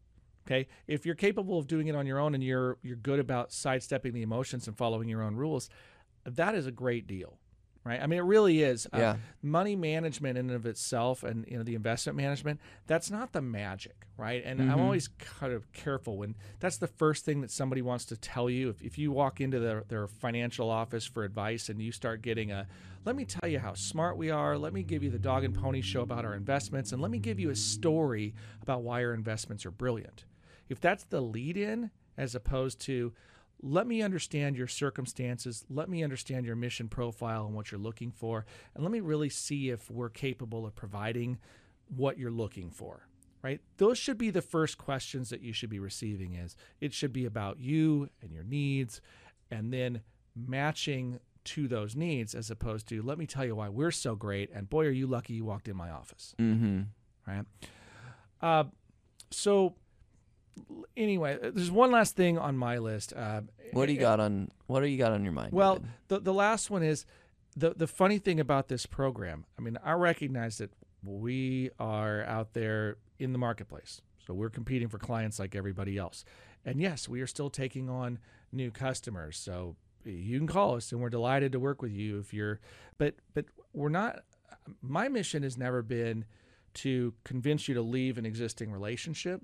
[0.47, 3.51] Okay, if you're capable of doing it on your own and you're you're good about
[3.51, 5.69] sidestepping the emotions and following your own rules,
[6.25, 7.39] that is a great deal.
[7.85, 8.01] Right?
[8.01, 8.87] I mean, it really is.
[8.91, 9.15] Uh, Yeah.
[9.41, 13.41] money management in and of itself, and you know the investment management, that's not the
[13.41, 14.41] magic, right?
[14.43, 14.71] And Mm-hmm.
[14.71, 18.49] I'm always kind of careful when that's the first thing that somebody wants to tell
[18.49, 18.69] you.
[18.69, 22.51] If, if you walk into their, their financial office for advice and you start getting
[22.51, 22.67] a,
[23.05, 24.57] let me tell you how smart we are.
[24.57, 27.19] Let me give you the dog and pony show about our investments, and let me
[27.19, 30.25] give you a story about why our investments are brilliant.
[30.69, 33.13] If that's the lead in, as opposed to,
[33.67, 38.11] let me understand your circumstances, let me understand your mission profile and what you're looking
[38.11, 38.45] for,
[38.75, 41.39] and let me really see if we're capable of providing
[41.95, 43.07] what you're looking for.
[43.41, 43.61] Right?
[43.77, 47.25] Those should be the first questions that you should be receiving is it should be
[47.25, 49.01] about you and your needs
[49.51, 50.01] and then
[50.35, 54.49] matching to those needs as opposed to let me tell you why we're so great
[54.51, 56.81] and boy are you lucky you walked in my office Mm-hmm.
[57.27, 57.45] right?
[58.41, 58.63] Uh,
[59.29, 59.75] so
[60.97, 63.13] anyway, uh, there's one last thing on my list.
[63.13, 63.41] Uh,
[63.73, 65.51] What do you got on What do you got on your mind?
[65.53, 65.89] well, David?
[66.07, 67.05] the the last one is
[67.55, 69.45] the the funny thing about this program.
[69.57, 70.71] I mean, I recognize that
[71.03, 76.25] we are out there in the marketplace, so we're competing for clients like everybody else.
[76.65, 78.17] And yes, we are still taking on
[78.51, 79.37] new customers.
[79.37, 82.59] So you can call us, and we're delighted to work with you if you're.
[82.97, 84.19] But but we're not.
[84.81, 86.25] My mission has never been
[86.75, 89.41] to convince you to leave an existing relationship.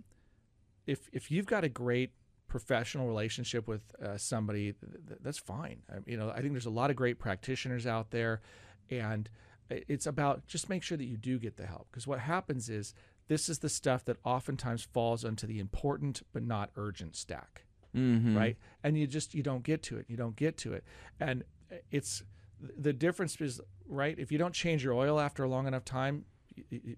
[0.87, 2.11] If if you've got a great
[2.47, 5.83] professional relationship with uh, somebody, th- th- that's fine.
[5.89, 8.41] I, you know, I think there's a lot of great practitioners out there,
[8.89, 9.29] and
[9.69, 11.87] it's about just make sure that you do get the help.
[11.91, 12.93] Because what happens is
[13.29, 17.63] this is the stuff that oftentimes falls onto the important but not urgent stack
[17.95, 18.35] Mhm.
[18.35, 18.57] right?
[18.83, 20.05] And you just you don't get to it.
[20.09, 20.83] You don't get to it,
[21.19, 21.43] and
[21.89, 22.23] it's
[22.59, 24.17] the difference is right.
[24.19, 26.25] If you don't change your oil after a long enough time,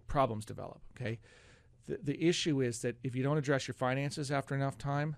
[0.07, 0.81] problems develop.
[0.95, 1.19] Okay,
[1.87, 5.15] the the issue is that if you don't address your finances after enough time,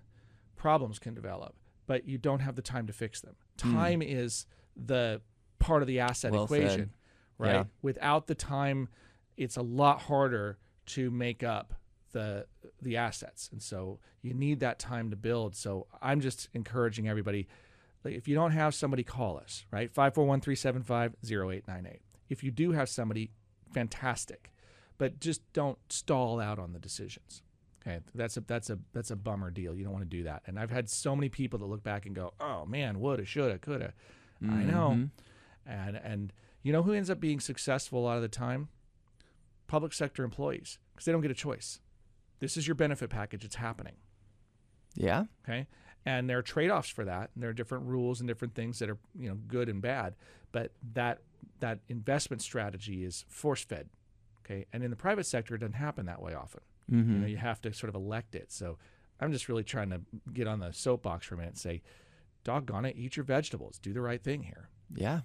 [0.56, 1.56] problems can develop,
[1.88, 3.36] but you don't have the time to fix them.
[3.62, 3.74] Hmm.
[3.74, 4.46] Time is
[4.76, 5.22] the
[5.60, 6.62] part of the asset Well said.
[6.62, 6.94] equation,
[7.38, 7.54] right?
[7.54, 7.64] Yeah.
[7.82, 8.90] Without the time,
[9.38, 10.58] it's a lot harder
[10.88, 11.74] to make up
[12.12, 12.46] the
[12.82, 15.56] the assets, and so you need that time to build.
[15.56, 17.48] So I'm just encouraging everybody.
[18.04, 19.92] Like if you don't have somebody, call us, right?
[19.94, 21.98] 541-375-0898.
[22.30, 23.32] If you do have somebody,
[23.74, 24.52] fantastic.
[24.98, 27.42] But just don't stall out on the decisions.
[27.86, 28.00] Okay.
[28.16, 29.76] That's a that's a that's a bummer deal.
[29.76, 30.44] You don't want to do that.
[30.48, 33.58] And I've had so many people that look back and go, Oh man, woulda, shoulda,
[33.60, 33.94] coulda.
[34.42, 34.92] I know.
[34.96, 35.10] Mhm.
[35.66, 36.34] And and
[36.64, 38.70] you know who ends up being successful a lot of the time?
[39.68, 40.80] Public sector employees.
[40.94, 41.80] Because they don't get a choice.
[42.40, 43.44] This is your benefit package.
[43.44, 43.96] It's happening.
[44.96, 45.26] Yeah.
[45.44, 45.68] Okay.
[46.06, 47.32] And there are trade-offs for that.
[47.34, 50.16] And there are different rules and different things that are, you know, good and bad.
[50.52, 51.20] But that
[51.60, 53.90] that investment strategy is force-fed.
[54.46, 54.66] Okay.
[54.72, 56.62] And in the private sector, it doesn't happen that way often.
[56.92, 57.14] Mm-hmm.
[57.14, 58.52] You know, you have to sort of elect it.
[58.52, 58.78] So
[59.20, 60.02] I'm just really trying to
[60.34, 61.82] get on the soapbox for a minute and say,
[62.44, 63.80] doggone it, eat your vegetables.
[63.80, 64.70] Do the right thing here.
[64.96, 65.22] yeah.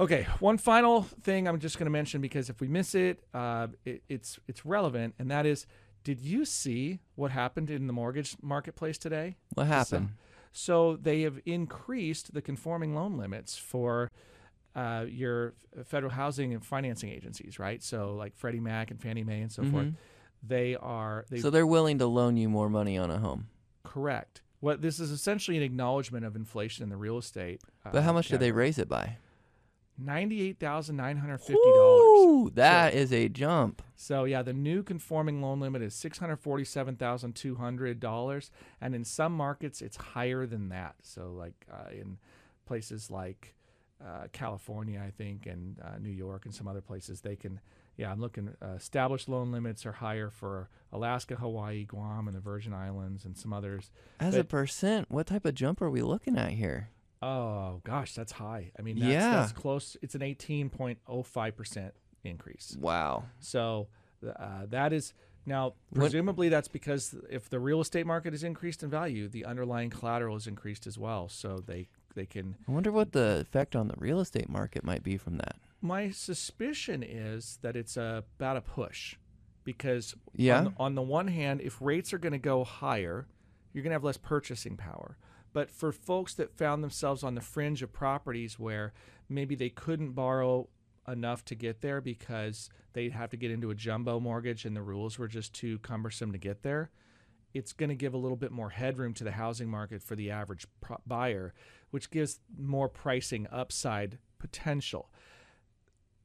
[0.00, 3.68] Okay, one final thing I'm just going to mention because if we miss it, uh,
[3.84, 5.66] it, it's it's relevant, and that is,
[6.02, 9.36] did you see what happened in the mortgage marketplace today?
[9.54, 10.14] What happened?
[10.50, 14.10] So they have increased the conforming loan limits for
[14.74, 15.54] uh, your
[15.84, 17.82] federal housing and financing agencies, right?
[17.82, 19.86] So like Freddie Mac and Fannie Mae and so forth.
[19.86, 19.94] Mhm.
[20.46, 23.48] They are they So they're willing to loan you more money on a home.
[23.84, 24.42] correct.
[24.60, 27.60] What this is essentially an acknowledgement of inflation in the real estate.
[27.84, 29.18] Uh, But how much did they raise it by?
[29.96, 32.02] Ninety-eight thousand nine hundred fifty dollars.
[32.26, 33.80] Ooh, that is a jump.
[33.94, 38.50] So yeah, the new conforming loan limit is six hundred forty-seven thousand two hundred dollars,
[38.80, 40.96] and in some markets it's higher than that.
[41.02, 42.18] So like uh, in
[42.66, 43.54] places like
[44.04, 47.60] uh, California, I think, and uh, New York, and some other places, they can.
[47.96, 48.50] Yeah, I'm looking.
[48.60, 53.36] Uh, established loan limits are higher for Alaska, Hawaii, Guam, and the Virgin Islands, and
[53.36, 53.90] some others.
[54.20, 56.90] As a percent, what type of jump are we looking at here?
[57.22, 58.72] Oh gosh, that's high.
[58.78, 59.30] I mean, that's, Yeah.
[59.36, 59.96] that's close.
[60.02, 61.94] It's an 18.05 percent
[62.24, 62.76] increase.
[62.78, 63.24] Wow.
[63.40, 63.88] So
[64.26, 65.14] uh, that is
[65.46, 69.90] now presumably that's because if the real estate market is increased in value, the underlying
[69.90, 71.28] collateral is increased as well.
[71.28, 72.56] So they they can.
[72.68, 75.56] I wonder what the effect on the real estate market might be from that.
[75.80, 79.16] My suspicion is that it's about a push,
[79.64, 80.58] because Yeah.
[80.58, 83.26] on, the- on the one hand, if rates are going to go higher,
[83.72, 85.16] you're going to have less purchasing power.
[85.52, 88.92] But for folks that found themselves on the fringe of properties where
[89.28, 90.68] maybe they couldn't borrow
[91.06, 94.82] enough to get there because they'd have to get into a jumbo mortgage and the
[94.82, 96.90] rules were just too cumbersome to get there,
[97.54, 100.30] it's going to give a little bit more headroom to the housing market for the
[100.30, 101.54] average pro- buyer,
[101.90, 105.10] which gives more pricing upside potential.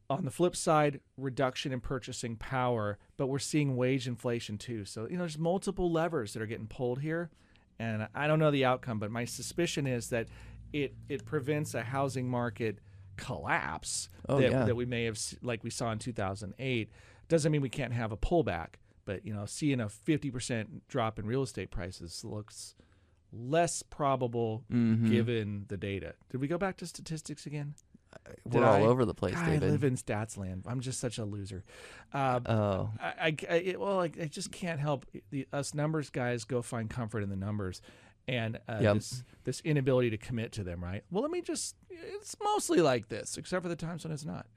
[0.10, 4.84] On the flip side, reduction in purchasing power, but we're seeing wage inflation too.
[4.84, 7.30] So, you know, there's multiple levers that are getting pulled here.
[7.78, 10.28] And I don't know the outcome, but my suspicion is that
[10.74, 12.80] it, it prevents a housing market
[13.18, 14.66] collapse Oh, that, yeah.
[14.66, 16.90] that we may have like we saw in 2008
[17.28, 18.76] doesn't mean we can't have a pullback
[19.10, 22.76] but you know seeing a 50% drop in real estate prices looks
[23.34, 25.10] less probable Mhm.
[25.10, 27.74] given the data did we go back to statistics again
[28.43, 28.82] We're Did all I?
[28.82, 29.64] over the place, God, David.
[29.64, 30.64] I live in stats land.
[30.66, 31.64] I'm just such a loser.
[32.12, 36.10] Uh, oh, I, I, I- it, well, I, I just can't help the us numbers
[36.10, 37.84] guys go find comfort in the numbers,
[38.28, 38.95] and uh, Yep.
[38.95, 40.84] this this inability to commit to them.
[40.84, 41.03] Right.
[41.12, 41.76] Well, let me just.
[41.91, 44.47] It's mostly like this, except for the times when it's not.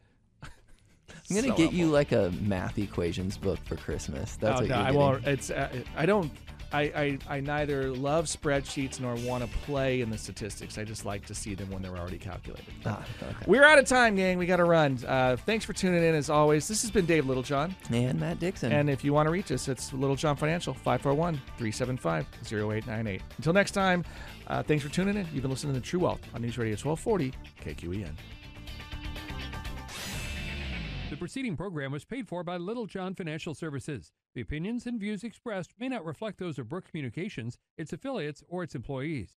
[1.30, 4.36] I'm gonna So get you like a math equations book for Christmas.
[4.36, 5.26] That's oh, what no, you're I won't.
[5.26, 5.50] It's.
[5.50, 6.30] Uh, I don't.
[6.72, 10.78] I, I, I neither love spreadsheets nor want to play in the statistics.
[10.78, 12.64] I just like to see them when they're already calculated.
[12.86, 13.34] Ah, okay.
[13.46, 14.38] We're out of time, gang.
[14.38, 14.98] We got to run.
[15.06, 16.66] Uh, thanks for tuning in as always.
[16.66, 17.74] This has been Dave Littlejohn.
[17.90, 18.72] And Matt Dixon.
[18.72, 23.22] And if you want to reach us, it's Littlejohn Financial, 541 375 0898.
[23.36, 24.04] Until next time,
[24.46, 25.26] uh, thanks for tuning in.
[25.32, 27.32] You've been listening to True Wealth on News Radio 1240
[27.62, 28.12] KQEN.
[31.12, 34.12] The preceding program was paid for by Littlejohn Financial Services.
[34.34, 38.62] The opinions and views expressed may not reflect those of Brooke Communications, its affiliates, or
[38.62, 39.36] its employees.